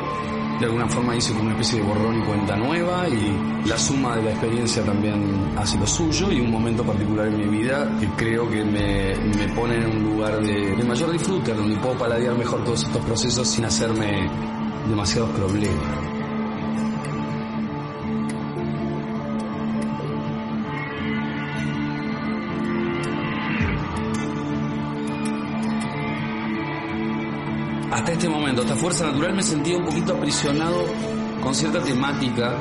[0.61, 4.15] de alguna forma hice como una especie de borrón y cuenta nueva y la suma
[4.15, 8.07] de la experiencia también hace lo suyo y un momento particular en mi vida que
[8.15, 12.37] creo que me, me pone en un lugar de, de mayor disfrute, donde puedo paladear
[12.37, 14.29] mejor todos estos procesos sin hacerme
[14.87, 16.10] demasiados problemas.
[28.21, 30.85] Este momento, hasta Fuerza Natural, me sentía un poquito aprisionado
[31.41, 32.53] con cierta temática.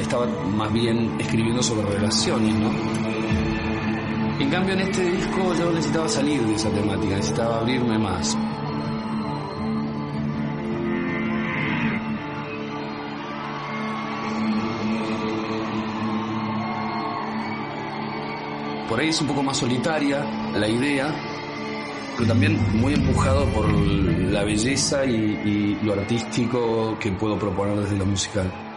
[0.00, 2.70] Estaba más bien escribiendo sobre relaciones, ¿no?
[4.38, 8.38] En cambio, en este disco yo necesitaba salir de esa temática, necesitaba abrirme más.
[19.06, 21.14] Es un poco más solitaria la idea,
[22.16, 27.96] pero también muy empujado por la belleza y, y lo artístico que puedo proponer desde
[27.96, 28.67] lo musical.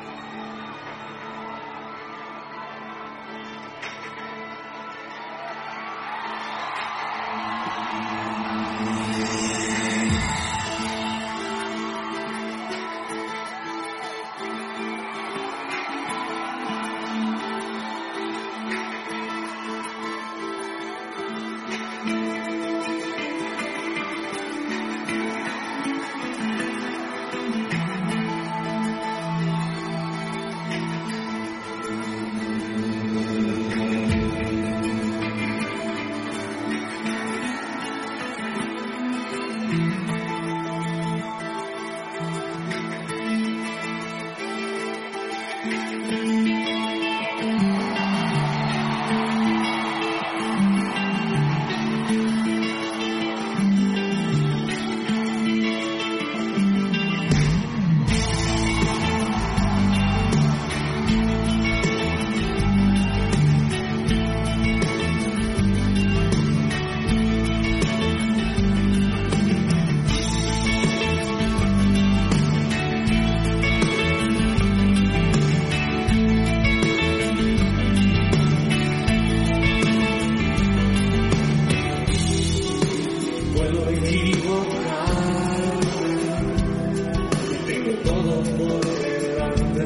[88.36, 89.86] mundo delante,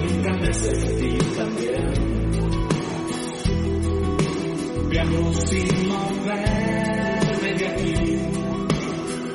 [0.00, 1.92] nunca me sentí tan bien.
[4.90, 7.94] Viajo sin moverme de aquí,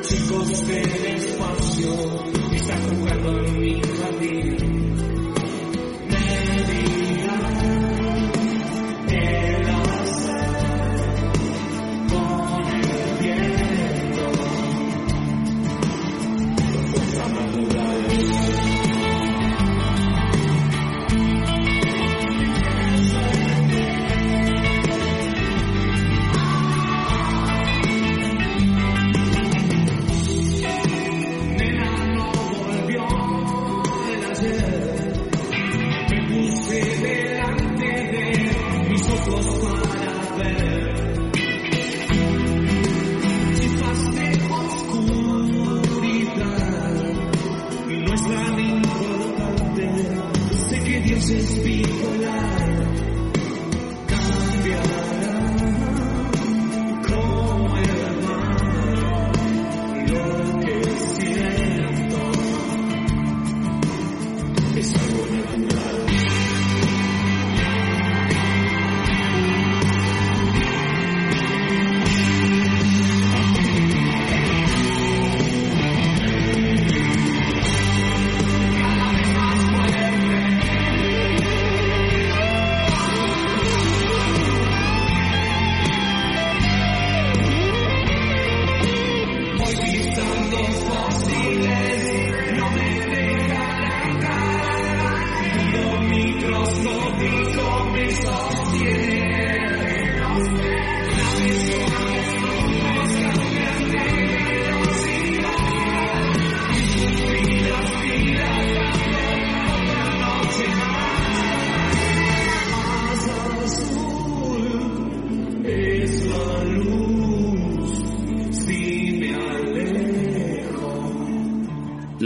[0.02, 2.43] chicos del espacio.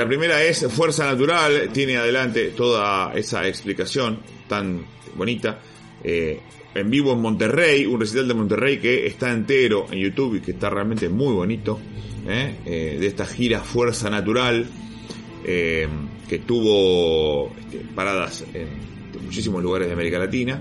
[0.08, 4.86] La primera es Fuerza Natural, tiene adelante toda esa explicación tan
[5.18, 5.60] bonita.
[6.02, 6.40] eh,
[6.74, 10.52] en vivo en Monterrey, un recital de Monterrey que está entero en YouTube y que
[10.52, 11.78] está realmente muy bonito,
[12.26, 12.56] ¿eh?
[12.66, 14.66] Eh, de esta gira Fuerza Natural,
[15.44, 18.62] que tuvo este, paradas en,
[19.14, 20.58] en muchísimos lugares de América Latina.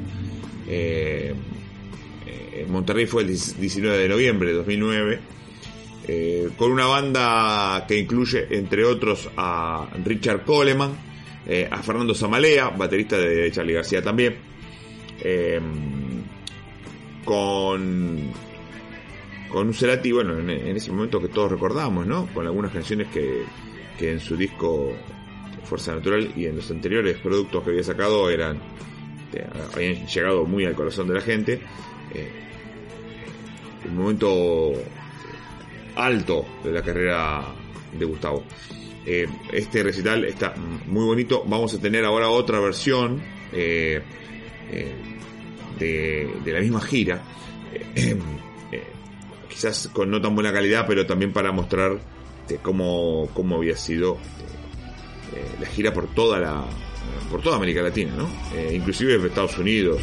[2.69, 5.21] Monterrey fue el 19 de noviembre de 2009.
[6.07, 10.93] Eh, con una banda que incluye, entre otros, a Richard Coleman,
[11.47, 14.37] eh, a Fernando Zamalea, baterista de Charlie García también,
[15.21, 15.61] eh,
[17.25, 18.33] con,
[19.49, 22.27] con un Cerati, bueno, en, ese momento que todos recordamos, ¿no?
[22.33, 23.43] Con algunas canciones que,
[23.99, 24.93] que en su disco
[25.65, 28.61] Fuerza Natural y en los anteriores productos que había sacado eran
[29.27, 31.61] este, habían llegado muy al corazón de la gente.
[32.15, 32.31] Eh,
[33.89, 34.73] un momento
[35.97, 37.45] alto de la carrera
[37.93, 38.45] de Gustavo.
[39.05, 40.55] Eh, este recital está
[40.87, 41.45] muy bonito.
[41.47, 44.03] Vamos a tener ahora otra versión eh,
[44.71, 44.95] eh,
[45.79, 47.23] de, la misma gira.
[47.73, 48.19] Eh,
[49.49, 51.99] quizás con no tan buena calidad, pero también para mostrar
[52.43, 54.19] este, cómo, cómo había sido
[55.61, 56.65] la gira por toda la
[57.31, 58.29] por toda América Latina, ¿no?
[58.73, 60.01] Inclusive Estados Unidos.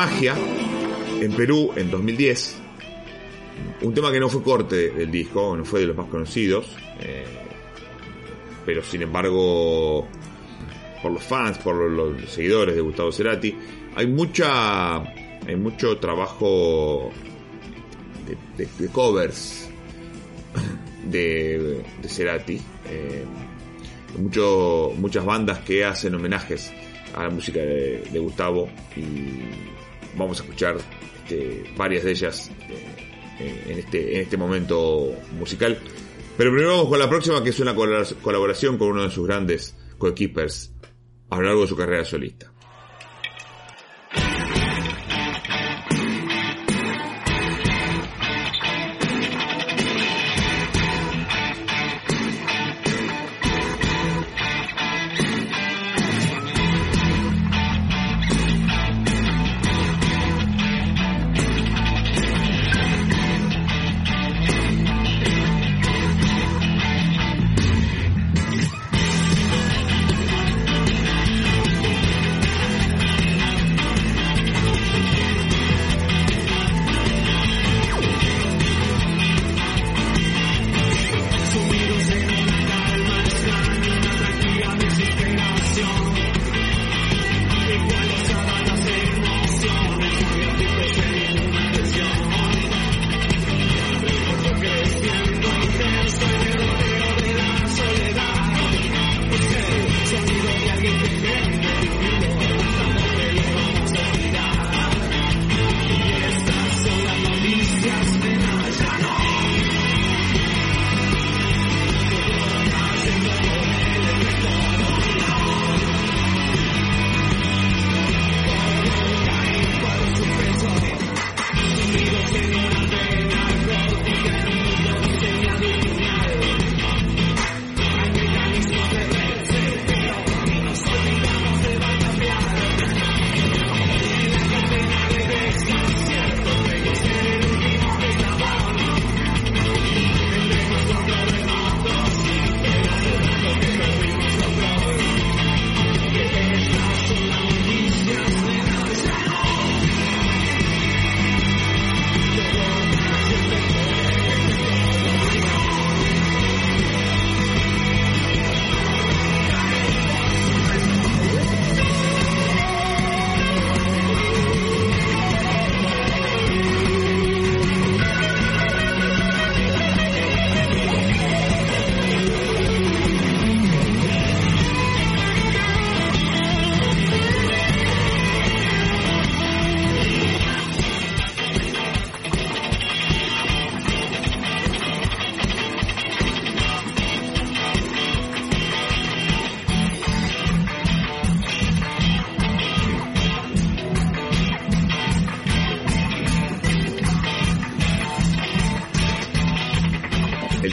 [0.00, 0.34] Magia
[1.20, 2.56] en Perú en 2010.
[3.82, 6.74] Un tema que no fue corte del disco, no fue de los más conocidos.
[7.00, 7.26] eh,
[8.64, 10.08] pero sin embargo
[11.02, 13.54] por los fans, por los, seguidores de Gustavo Cerati.
[13.94, 17.10] Hay mucha, hay mucho trabajo
[18.48, 19.68] de, covers
[21.10, 22.58] de, Cerati.
[22.88, 23.26] eh,
[24.96, 26.72] muchas bandas que hacen homenajes
[27.14, 29.79] a la música de, de Gustavo y
[30.16, 30.76] vamos a escuchar
[31.24, 32.50] este, varias de ellas
[33.38, 35.78] eh, en, este, en este momento musical.
[36.36, 39.26] Pero primero vamos con la próxima que es una colabora- colaboración con uno de sus
[39.26, 40.72] grandes coequippers
[41.30, 42.52] a lo largo de su carrera solista.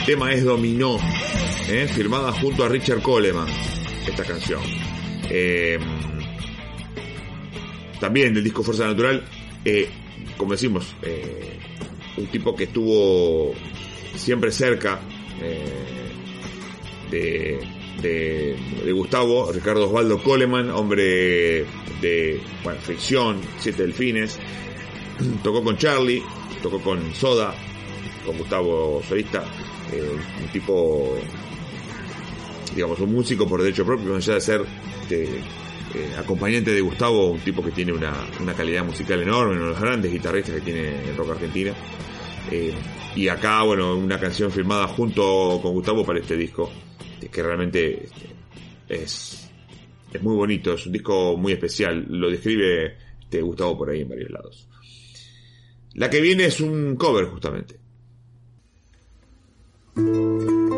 [0.08, 0.98] Tema es Dominó,
[1.68, 1.86] ¿eh?
[1.94, 3.46] firmada junto a Richard Coleman,
[4.06, 4.62] esta canción.
[5.28, 5.78] Eh,
[8.00, 9.22] también del disco Fuerza Natural,
[9.66, 9.90] eh,
[10.38, 10.96] como decimos,
[12.16, 13.52] un tipo que estuvo
[14.14, 14.98] siempre cerca
[17.10, 17.58] de,
[18.00, 21.66] de, Gustavo, Ricardo Osvaldo Coleman, hombre
[22.00, 24.38] de bueno, Fricción, Siete Delfines,
[25.42, 26.22] tocó con Charlie,
[26.62, 27.54] tocó con Soda,
[28.28, 29.42] con Gustavo Solista,
[29.90, 31.16] eh, un tipo,
[32.74, 34.66] digamos, un músico por derecho propio, más allá de ser
[35.00, 35.24] este,
[35.94, 38.12] eh, acompañante de Gustavo, un tipo que tiene una,
[38.54, 41.72] calidad musical enorme, uno de los grandes guitarristas que tiene el rock argentino.
[42.50, 42.74] Eh,
[43.16, 46.70] y acá, bueno, una canción firmada junto con Gustavo para este disco,
[47.22, 48.10] eh, que realmente
[48.86, 49.50] es,
[50.12, 54.08] es muy bonito, es un disco muy especial, lo describe este, Gustavo por ahí en
[54.10, 54.68] varios lados.
[55.94, 57.87] La que viene es un cover justamente.
[59.98, 60.77] thank you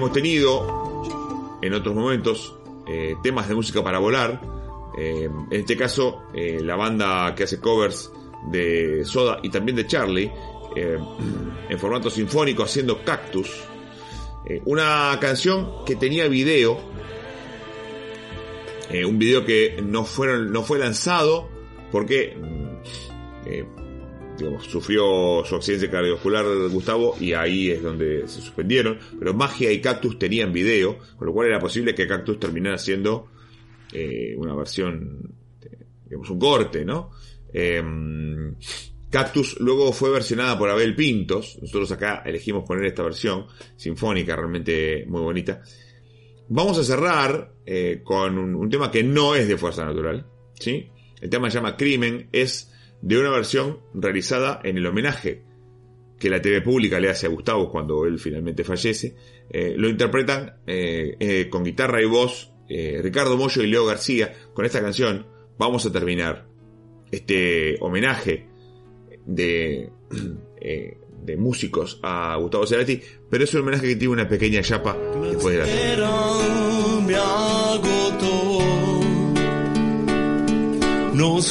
[0.00, 2.56] Hemos tenido en otros momentos
[2.88, 4.40] eh, temas de música para volar.
[4.96, 8.10] Eh, en este caso, eh, la banda que hace covers
[8.50, 10.32] de Soda y también de Charlie,
[10.74, 13.62] en formato sinfónico, haciendo Cactus.
[14.64, 16.80] Una canción que tenía video.
[19.06, 21.46] Un video que no, fueron, no fue lanzado
[21.92, 22.38] porque
[24.60, 28.98] sufrió su accidente cardiovascular Gustavo y ahí es donde se suspendieron.
[29.18, 33.28] Pero Magia y Cactus tenían video, con lo cual era posible que Cactus terminara siendo
[33.92, 35.34] eh, una versión,
[36.04, 37.10] digamos, un corte, ¿no?
[37.52, 37.82] Eh,
[39.10, 41.58] Cactus luego fue versionada por Abel Pintos.
[41.60, 43.46] Nosotros acá elegimos poner esta versión
[43.76, 45.62] sinfónica, realmente muy bonita.
[46.48, 50.26] Vamos a cerrar eh, con un, un tema que no es de Fuerza Natural,
[50.58, 50.88] ¿sí?
[51.20, 52.69] El tema se llama Crimen, es
[53.02, 55.44] de una versión realizada en el homenaje
[56.20, 59.16] que la TV pública le hace a Gustavo cuando él finalmente fallece.
[59.48, 64.32] Eh, lo interpretan eh, eh, con guitarra y voz Ricardo Mollo y Leo García.
[64.54, 65.26] Con esta canción
[65.58, 66.46] vamos a terminar
[67.10, 68.46] este homenaje
[69.26, 69.90] de,
[70.60, 75.56] de músicos a Gustavo Cerati, pero es un homenaje que tiene una pequeña chapa después
[75.56, 75.66] de la.
[81.12, 81.42] No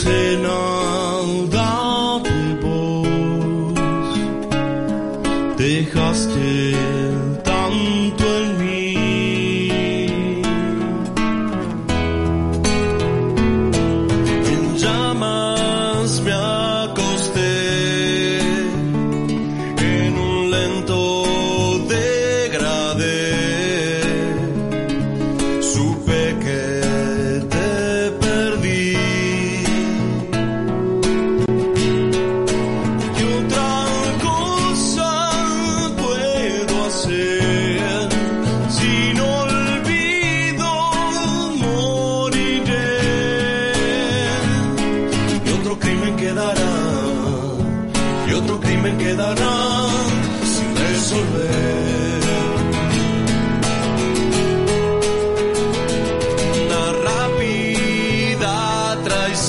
[5.93, 6.88] hostage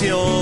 [0.01, 0.40] rápida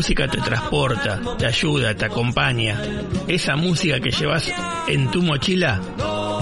[0.00, 2.80] música te transporta, te ayuda, te acompaña.
[3.28, 4.50] Esa música que llevas
[4.88, 5.78] en tu mochila,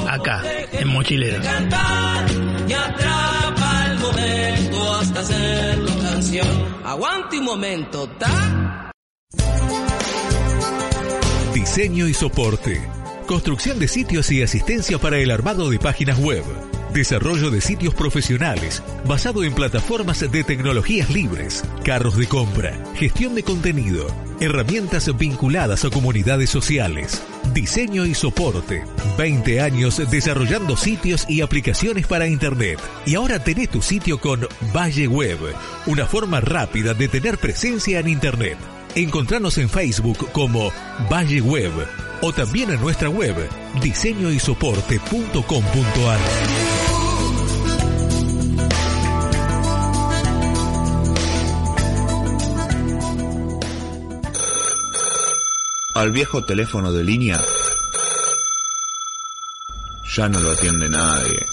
[0.09, 1.44] acá, en Mochileros.
[1.44, 6.47] y atrapa el momento hasta hacerlo canción.
[6.85, 8.93] Aguante un momento, ¿ta?
[11.52, 12.80] Diseño y soporte.
[13.26, 16.44] Construcción de sitios y asistencia para el armado de páginas web.
[16.93, 23.43] Desarrollo de sitios profesionales basado en plataformas de tecnologías libres, carros de compra, gestión de
[23.43, 24.06] contenido,
[24.40, 28.85] herramientas vinculadas a comunidades sociales, diseño y soporte.
[29.19, 32.81] 20 años desarrollando sitios y aplicaciones para Internet.
[33.05, 35.39] Y ahora tenés tu sitio con Valle Web,
[35.86, 38.56] una forma rápida de tener presencia en Internet.
[38.94, 40.73] Encontranos en Facebook como
[41.10, 41.73] Valle Web
[42.20, 43.36] o también en nuestra web
[43.81, 46.77] diseñoysoporte.com.ar.
[55.98, 57.40] Al viejo teléfono de línea
[60.14, 61.44] ya no lo atiende nadie.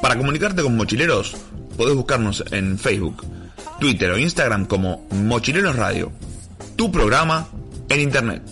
[0.00, 1.36] Para comunicarte con mochileros,
[1.76, 3.22] podés buscarnos en Facebook,
[3.78, 6.10] Twitter o Instagram como Mochileros Radio.
[6.74, 7.46] Tu programa
[7.90, 8.42] en Internet.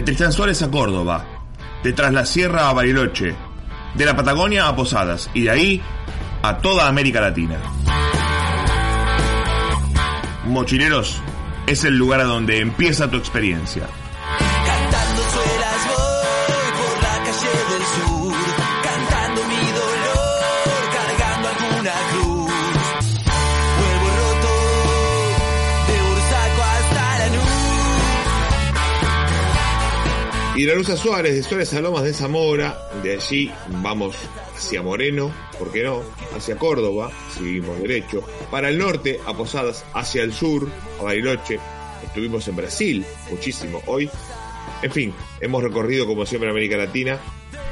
[0.00, 1.26] De Tristán Suárez a Córdoba,
[1.84, 3.34] de Tras la Sierra a Bariloche,
[3.94, 5.82] de la Patagonia a Posadas y de ahí
[6.40, 7.58] a toda América Latina.
[10.46, 11.20] Mochileros
[11.66, 13.88] es el lugar a donde empieza tu experiencia.
[30.60, 33.50] Y la Luza Suárez, de Suárez a Lomas de Zamora, de allí
[33.80, 34.14] vamos
[34.54, 36.02] hacia Moreno, ¿por qué no?
[36.36, 40.68] Hacia Córdoba, seguimos derecho, para el norte, a Posadas, hacia el sur,
[41.00, 41.58] a Bariloche,
[42.04, 44.10] estuvimos en Brasil, muchísimo hoy.
[44.82, 47.18] En fin, hemos recorrido como siempre América Latina.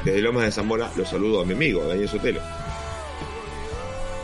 [0.02, 2.40] Desde Lomas de Zamora los saludo a mi amigo, Daniel Sotelo.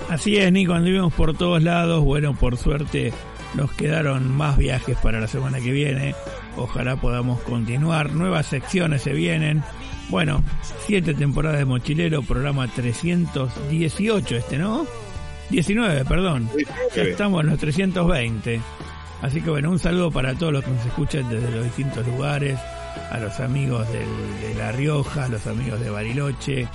[0.09, 2.03] Así es, Nico, anduvimos por todos lados.
[2.03, 3.12] Bueno, por suerte
[3.53, 6.15] nos quedaron más viajes para la semana que viene.
[6.56, 8.12] Ojalá podamos continuar.
[8.12, 9.62] Nuevas secciones se vienen.
[10.09, 10.43] Bueno,
[10.86, 14.86] siete temporadas de Mochilero, programa 318 este, ¿no?
[15.51, 16.48] 19, perdón.
[16.94, 18.60] Ya estamos en los 320.
[19.22, 22.59] Así que bueno, un saludo para todos los que nos escuchan desde los distintos lugares,
[23.10, 26.68] a los amigos del- de La Rioja, a los amigos de Bariloche,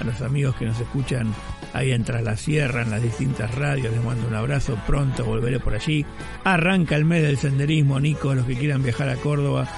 [0.00, 1.32] a los amigos que nos escuchan
[1.72, 5.60] ahí en Tras la Sierra, en las distintas radios, les mando un abrazo, pronto volveré
[5.60, 6.04] por allí.
[6.44, 9.68] Arranca el mes del senderismo, Nico, los que quieran viajar a Córdoba,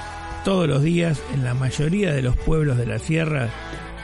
[0.44, 3.48] todos los días, en la mayoría de los pueblos de la sierra,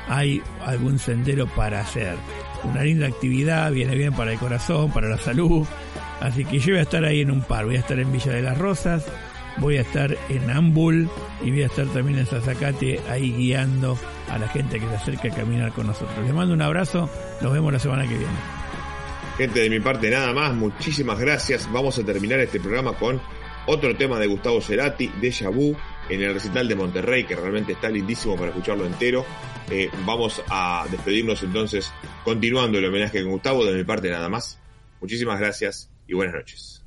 [0.08, 2.16] hay algún sendero para hacer.
[2.64, 5.66] Una linda actividad, viene bien para el corazón, para la salud.
[6.20, 8.32] Así que yo voy a estar ahí en un par, voy a estar en Villa
[8.32, 9.04] de las Rosas,
[9.58, 11.08] voy a estar en Ambul
[11.42, 13.98] y voy a estar también en Sazacate ahí guiando
[14.28, 16.18] a la gente que se acerca a caminar con nosotros.
[16.24, 17.10] Les mando un abrazo,
[17.40, 18.62] nos vemos la semana que viene.
[19.36, 21.70] Gente, de mi parte nada más, muchísimas gracias.
[21.72, 23.20] Vamos a terminar este programa con
[23.66, 25.76] otro tema de Gustavo Cerati, Deja Vu,
[26.08, 29.24] en el recital de Monterrey, que realmente está lindísimo para escucharlo entero.
[29.70, 31.92] Eh, vamos a despedirnos entonces
[32.24, 34.58] continuando el homenaje con Gustavo, de mi parte nada más.
[35.00, 36.84] Muchísimas gracias y buenas noches.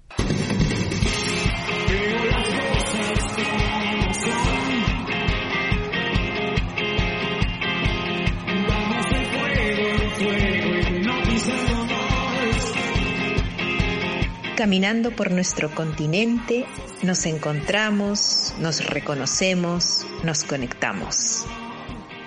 [14.56, 16.66] Caminando por nuestro continente,
[17.04, 21.46] nos encontramos, nos reconocemos, nos conectamos.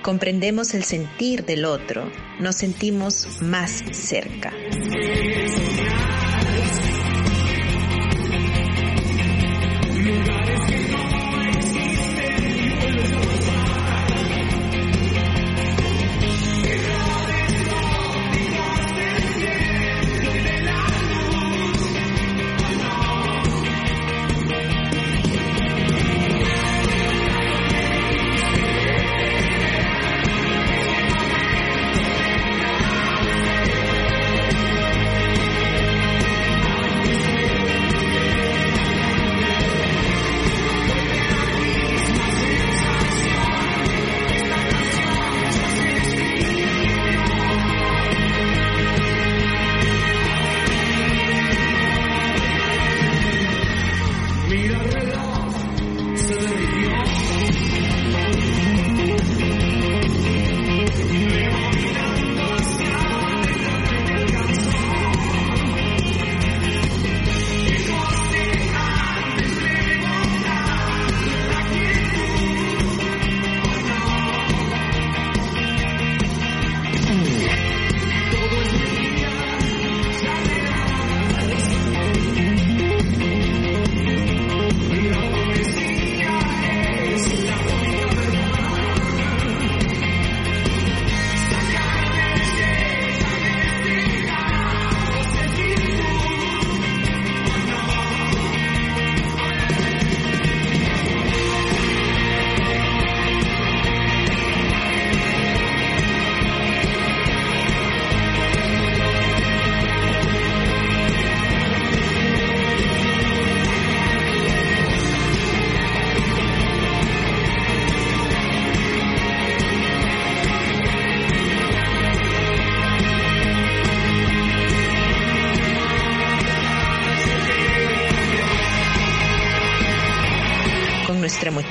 [0.02, 4.52] Comprendemos el sentir del otro, nos sentimos más cerca.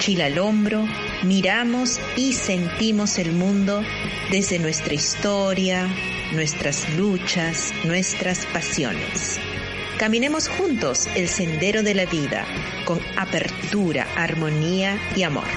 [0.07, 0.87] Mochila al hombro,
[1.23, 3.83] miramos y sentimos el mundo
[4.31, 5.89] desde nuestra historia,
[6.31, 9.37] nuestras luchas, nuestras pasiones.
[9.99, 12.45] Caminemos juntos el sendero de la vida
[12.85, 15.56] con apertura, armonía y amor.